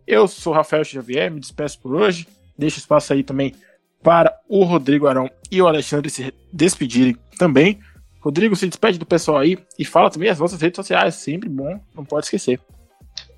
Eu 0.06 0.26
sou 0.26 0.52
Rafael 0.52 0.84
Xavier, 0.84 1.30
me 1.30 1.38
despeço 1.38 1.78
por 1.78 1.94
hoje. 1.94 2.26
Deixa 2.58 2.78
espaço 2.78 3.12
aí 3.12 3.22
também 3.22 3.54
para 4.02 4.34
o 4.48 4.64
Rodrigo 4.64 5.06
Arão 5.06 5.30
e 5.50 5.60
o 5.60 5.66
Alexandre 5.66 6.10
se 6.10 6.32
despedirem 6.52 7.16
também. 7.38 7.78
Rodrigo, 8.20 8.54
se 8.54 8.68
despede 8.68 8.98
do 8.98 9.06
pessoal 9.06 9.38
aí 9.38 9.58
e 9.78 9.84
fala 9.84 10.10
também 10.10 10.28
as 10.28 10.38
nossas 10.38 10.60
redes 10.60 10.76
sociais, 10.76 11.14
sempre 11.14 11.48
bom, 11.48 11.80
não 11.94 12.04
pode 12.04 12.26
esquecer. 12.26 12.60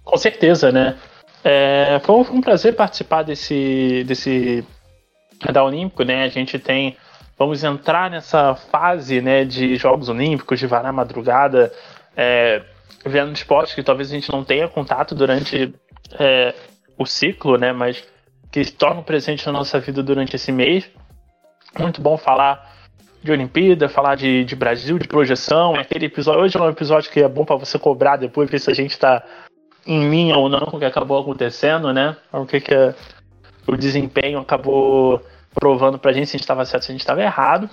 Com 0.04 0.16
certeza, 0.16 0.72
né? 0.72 0.96
É, 1.44 2.00
foi 2.04 2.16
um 2.16 2.40
prazer 2.40 2.74
participar 2.74 3.22
desse, 3.22 4.04
desse 4.06 4.64
da 5.52 5.64
Olímpico, 5.64 6.04
né? 6.04 6.24
A 6.24 6.28
gente 6.28 6.58
tem, 6.58 6.96
vamos 7.38 7.64
entrar 7.64 8.10
nessa 8.10 8.54
fase, 8.54 9.20
né, 9.20 9.44
de 9.44 9.76
Jogos 9.76 10.08
Olímpicos, 10.08 10.58
de 10.58 10.66
varar 10.66 10.92
madrugada, 10.92 11.72
é, 12.16 12.62
vendo 13.04 13.34
esportes 13.34 13.74
que 13.74 13.82
talvez 13.82 14.10
a 14.10 14.14
gente 14.14 14.30
não 14.30 14.44
tenha 14.44 14.68
contato 14.68 15.14
durante 15.14 15.74
é, 16.18 16.54
o 16.96 17.06
ciclo, 17.06 17.56
né? 17.56 17.72
Mas 17.72 18.04
que 18.52 18.70
tornam 18.70 19.02
presente 19.02 19.46
na 19.46 19.52
nossa 19.52 19.80
vida 19.80 20.02
durante 20.02 20.36
esse 20.36 20.52
mês. 20.52 20.88
Muito 21.78 22.02
bom 22.02 22.18
falar 22.18 22.70
de 23.22 23.32
Olimpíada, 23.32 23.88
falar 23.88 24.14
de, 24.14 24.44
de 24.44 24.54
Brasil, 24.54 24.98
de 24.98 25.08
projeção. 25.08 25.74
Aquele 25.74 26.06
episódio, 26.06 26.42
hoje 26.42 26.58
é 26.58 26.60
um 26.60 26.68
episódio 26.68 27.10
que 27.10 27.20
é 27.20 27.28
bom 27.28 27.46
para 27.46 27.56
você 27.56 27.78
cobrar 27.78 28.16
depois, 28.16 28.50
ver 28.50 28.58
se 28.58 28.70
a 28.70 28.74
gente 28.74 28.90
está 28.90 29.24
em 29.86 30.10
linha 30.10 30.36
ou 30.36 30.50
não 30.50 30.60
com 30.60 30.76
o 30.76 30.78
que 30.78 30.84
acabou 30.84 31.18
acontecendo, 31.18 31.92
né? 31.94 32.14
O 32.30 32.44
que, 32.44 32.60
que 32.60 32.74
a, 32.74 32.94
o 33.66 33.74
desempenho 33.74 34.38
acabou 34.38 35.24
provando 35.54 35.98
pra 35.98 36.12
gente 36.12 36.26
se 36.26 36.36
a 36.36 36.38
gente 36.38 36.44
estava 36.44 36.64
certo, 36.66 36.84
se 36.84 36.92
a 36.92 36.94
gente 36.94 37.00
estava 37.00 37.22
errado, 37.22 37.70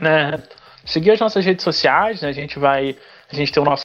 né? 0.00 0.42
Seguir 0.84 1.12
as 1.12 1.20
nossas 1.20 1.44
redes 1.44 1.62
sociais, 1.62 2.22
né? 2.22 2.28
A 2.28 2.32
gente 2.32 2.58
vai, 2.58 2.96
a 3.30 3.36
gente 3.36 3.52
tem 3.52 3.62
o 3.62 3.66
nosso 3.66 3.84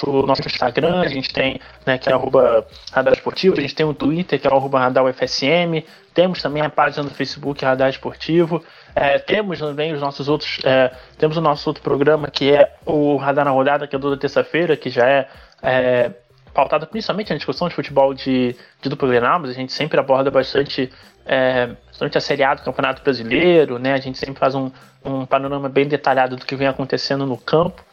pro 0.00 0.26
nosso 0.26 0.46
Instagram, 0.46 1.00
a 1.00 1.08
gente 1.08 1.32
tem, 1.32 1.60
né, 1.84 1.98
que 1.98 2.08
é 2.08 2.12
arroba 2.12 2.66
Radar 2.90 3.12
Esportivo, 3.12 3.58
a 3.58 3.60
gente 3.60 3.74
tem 3.74 3.84
o 3.84 3.92
Twitter, 3.92 4.40
que 4.40 4.46
é 4.46 4.50
arroba 4.50 4.80
Radar 4.80 5.04
UFSM, 5.04 5.84
temos 6.14 6.40
também 6.40 6.62
a 6.62 6.70
página 6.70 7.04
do 7.04 7.10
Facebook 7.10 7.62
Radar 7.64 7.90
Esportivo, 7.90 8.64
é, 8.94 9.18
temos 9.18 9.58
também 9.58 9.92
os 9.92 10.00
nossos 10.00 10.28
outros, 10.28 10.58
é, 10.64 10.90
temos 11.18 11.36
o 11.36 11.40
nosso 11.40 11.68
outro 11.68 11.82
programa 11.82 12.28
que 12.28 12.50
é 12.50 12.74
o 12.86 13.16
Radar 13.16 13.44
na 13.44 13.50
Rodada, 13.50 13.86
que 13.86 13.94
é 13.94 13.98
toda 13.98 14.16
terça-feira, 14.16 14.76
que 14.76 14.88
já 14.88 15.06
é, 15.06 15.28
é 15.62 16.10
pautado 16.54 16.86
principalmente 16.86 17.30
na 17.30 17.36
discussão 17.36 17.68
de 17.68 17.74
futebol 17.74 18.14
de, 18.14 18.56
de 18.80 18.88
duplo 18.88 19.08
Grenal, 19.08 19.38
mas 19.38 19.50
a 19.50 19.54
gente 19.54 19.72
sempre 19.72 20.00
aborda 20.00 20.30
bastante, 20.30 20.90
é, 21.26 21.68
bastante 21.86 22.16
a 22.16 22.20
Série 22.20 22.42
A 22.42 22.54
do 22.54 22.62
Campeonato 22.62 23.02
Brasileiro, 23.02 23.78
né, 23.78 23.92
a 23.92 23.98
gente 23.98 24.18
sempre 24.18 24.40
faz 24.40 24.54
um, 24.54 24.70
um 25.04 25.26
panorama 25.26 25.68
bem 25.68 25.86
detalhado 25.86 26.36
do 26.36 26.44
que 26.46 26.56
vem 26.56 26.66
acontecendo 26.66 27.26
no 27.26 27.36
campo, 27.36 27.84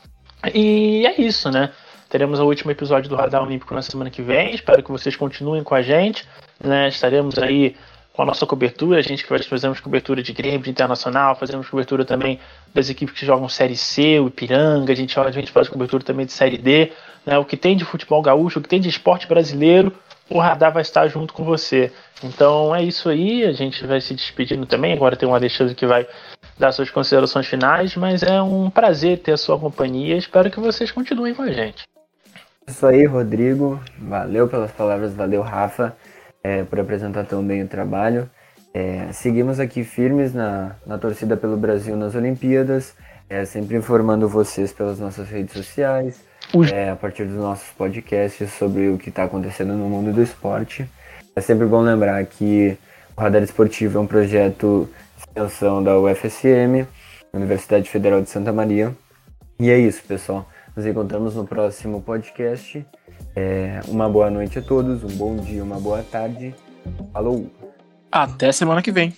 e 0.53 1.05
é 1.05 1.21
isso, 1.21 1.51
né? 1.51 1.71
Teremos 2.09 2.39
o 2.39 2.45
último 2.45 2.71
episódio 2.71 3.09
do 3.09 3.15
Radar 3.15 3.43
Olímpico 3.43 3.73
na 3.73 3.81
semana 3.81 4.09
que 4.09 4.21
vem. 4.21 4.55
Espero 4.55 4.81
que 4.81 4.91
vocês 4.91 5.15
continuem 5.15 5.61
com 5.61 5.75
a 5.75 5.81
gente. 5.81 6.25
Né? 6.63 6.87
Estaremos 6.87 7.37
aí 7.37 7.75
com 8.13 8.21
a 8.21 8.25
nossa 8.25 8.45
cobertura. 8.45 8.99
A 8.99 9.01
gente 9.01 9.25
que 9.25 9.43
fazemos 9.49 9.81
cobertura 9.81 10.23
de 10.23 10.31
Grêmio, 10.31 10.61
de 10.61 10.69
Internacional, 10.69 11.35
fazemos 11.35 11.67
cobertura 11.69 12.05
também 12.05 12.39
das 12.73 12.89
equipes 12.89 13.19
que 13.19 13.25
jogam 13.25 13.49
Série 13.49 13.75
C, 13.75 14.19
o 14.21 14.27
Ipiranga. 14.27 14.93
A 14.93 14.95
gente, 14.95 15.19
a 15.19 15.31
gente 15.31 15.51
faz 15.51 15.67
cobertura 15.67 16.01
também 16.01 16.25
de 16.25 16.31
Série 16.31 16.57
D. 16.57 16.93
Né? 17.25 17.37
O 17.37 17.43
que 17.43 17.57
tem 17.57 17.75
de 17.75 17.83
futebol 17.83 18.21
gaúcho, 18.21 18.59
o 18.59 18.61
que 18.61 18.69
tem 18.69 18.79
de 18.79 18.87
esporte 18.87 19.27
brasileiro, 19.27 19.91
o 20.29 20.39
Radar 20.39 20.71
vai 20.71 20.83
estar 20.83 21.09
junto 21.09 21.33
com 21.33 21.43
você. 21.43 21.91
Então 22.23 22.73
é 22.73 22.81
isso 22.83 23.09
aí. 23.09 23.43
A 23.43 23.51
gente 23.51 23.85
vai 23.85 23.99
se 23.99 24.13
despedindo 24.13 24.65
também. 24.65 24.93
Agora 24.93 25.17
tem 25.17 25.27
o 25.27 25.35
Alexandre 25.35 25.75
que 25.75 25.85
vai 25.85 26.07
dar 26.57 26.71
suas 26.71 26.89
considerações 26.89 27.47
finais, 27.47 27.97
mas 27.97 28.23
é 28.23 28.41
um 28.41 28.69
prazer 28.69 29.19
ter 29.19 29.33
a 29.33 29.37
sua 29.37 29.59
companhia. 29.59 30.15
Espero 30.15 30.49
que 30.49 30.59
vocês 30.61 30.89
continuem 30.89 31.35
com 31.35 31.41
a 31.41 31.51
gente. 31.51 31.83
Isso 32.67 32.85
aí, 32.85 33.05
Rodrigo. 33.05 33.79
Valeu 33.97 34.47
pelas 34.47 34.71
palavras, 34.71 35.13
valeu, 35.13 35.41
Rafa, 35.41 35.95
é, 36.43 36.63
por 36.63 36.79
apresentar 36.79 37.23
tão 37.23 37.41
bem 37.41 37.63
o 37.63 37.67
trabalho. 37.67 38.29
É, 38.73 39.07
seguimos 39.13 39.59
aqui 39.59 39.83
firmes 39.83 40.33
na, 40.33 40.75
na 40.85 40.97
torcida 40.97 41.37
pelo 41.37 41.55
Brasil 41.55 41.95
nas 41.95 42.13
Olimpíadas, 42.13 42.93
é, 43.29 43.45
sempre 43.45 43.77
informando 43.77 44.27
vocês 44.27 44.71
pelas 44.73 44.99
nossas 44.99 45.29
redes 45.29 45.53
sociais, 45.53 46.21
é, 46.71 46.89
a 46.89 46.95
partir 46.95 47.23
dos 47.25 47.37
nossos 47.37 47.69
podcasts 47.69 48.51
sobre 48.53 48.89
o 48.89 48.97
que 48.97 49.09
está 49.09 49.23
acontecendo 49.23 49.73
no 49.73 49.89
mundo 49.89 50.13
do 50.13 50.21
esporte. 50.21 50.87
É 51.35 51.41
sempre 51.41 51.65
bom 51.65 51.81
lembrar 51.81 52.23
que 52.25 52.77
o 53.15 53.21
Radar 53.21 53.41
Esportivo 53.41 53.97
é 53.97 54.01
um 54.01 54.07
projeto 54.07 54.89
de 55.15 55.21
extensão 55.21 55.81
da 55.81 55.97
UFSM, 55.97 56.85
Universidade 57.33 57.89
Federal 57.89 58.21
de 58.21 58.29
Santa 58.29 58.51
Maria. 58.51 58.93
E 59.59 59.71
é 59.71 59.79
isso, 59.79 60.03
pessoal. 60.03 60.47
Nos 60.77 60.85
encontramos 60.85 61.33
no 61.33 61.43
próximo 61.43 62.03
podcast. 62.03 62.85
É, 63.35 63.79
uma 63.87 64.07
boa 64.07 64.29
noite 64.29 64.59
a 64.59 64.61
todos, 64.61 65.03
um 65.03 65.17
bom 65.17 65.35
dia, 65.35 65.63
uma 65.63 65.79
boa 65.79 66.03
tarde. 66.03 66.53
Falou! 67.11 67.49
Até 68.11 68.51
semana 68.51 68.79
que 68.83 68.91
vem. 68.91 69.11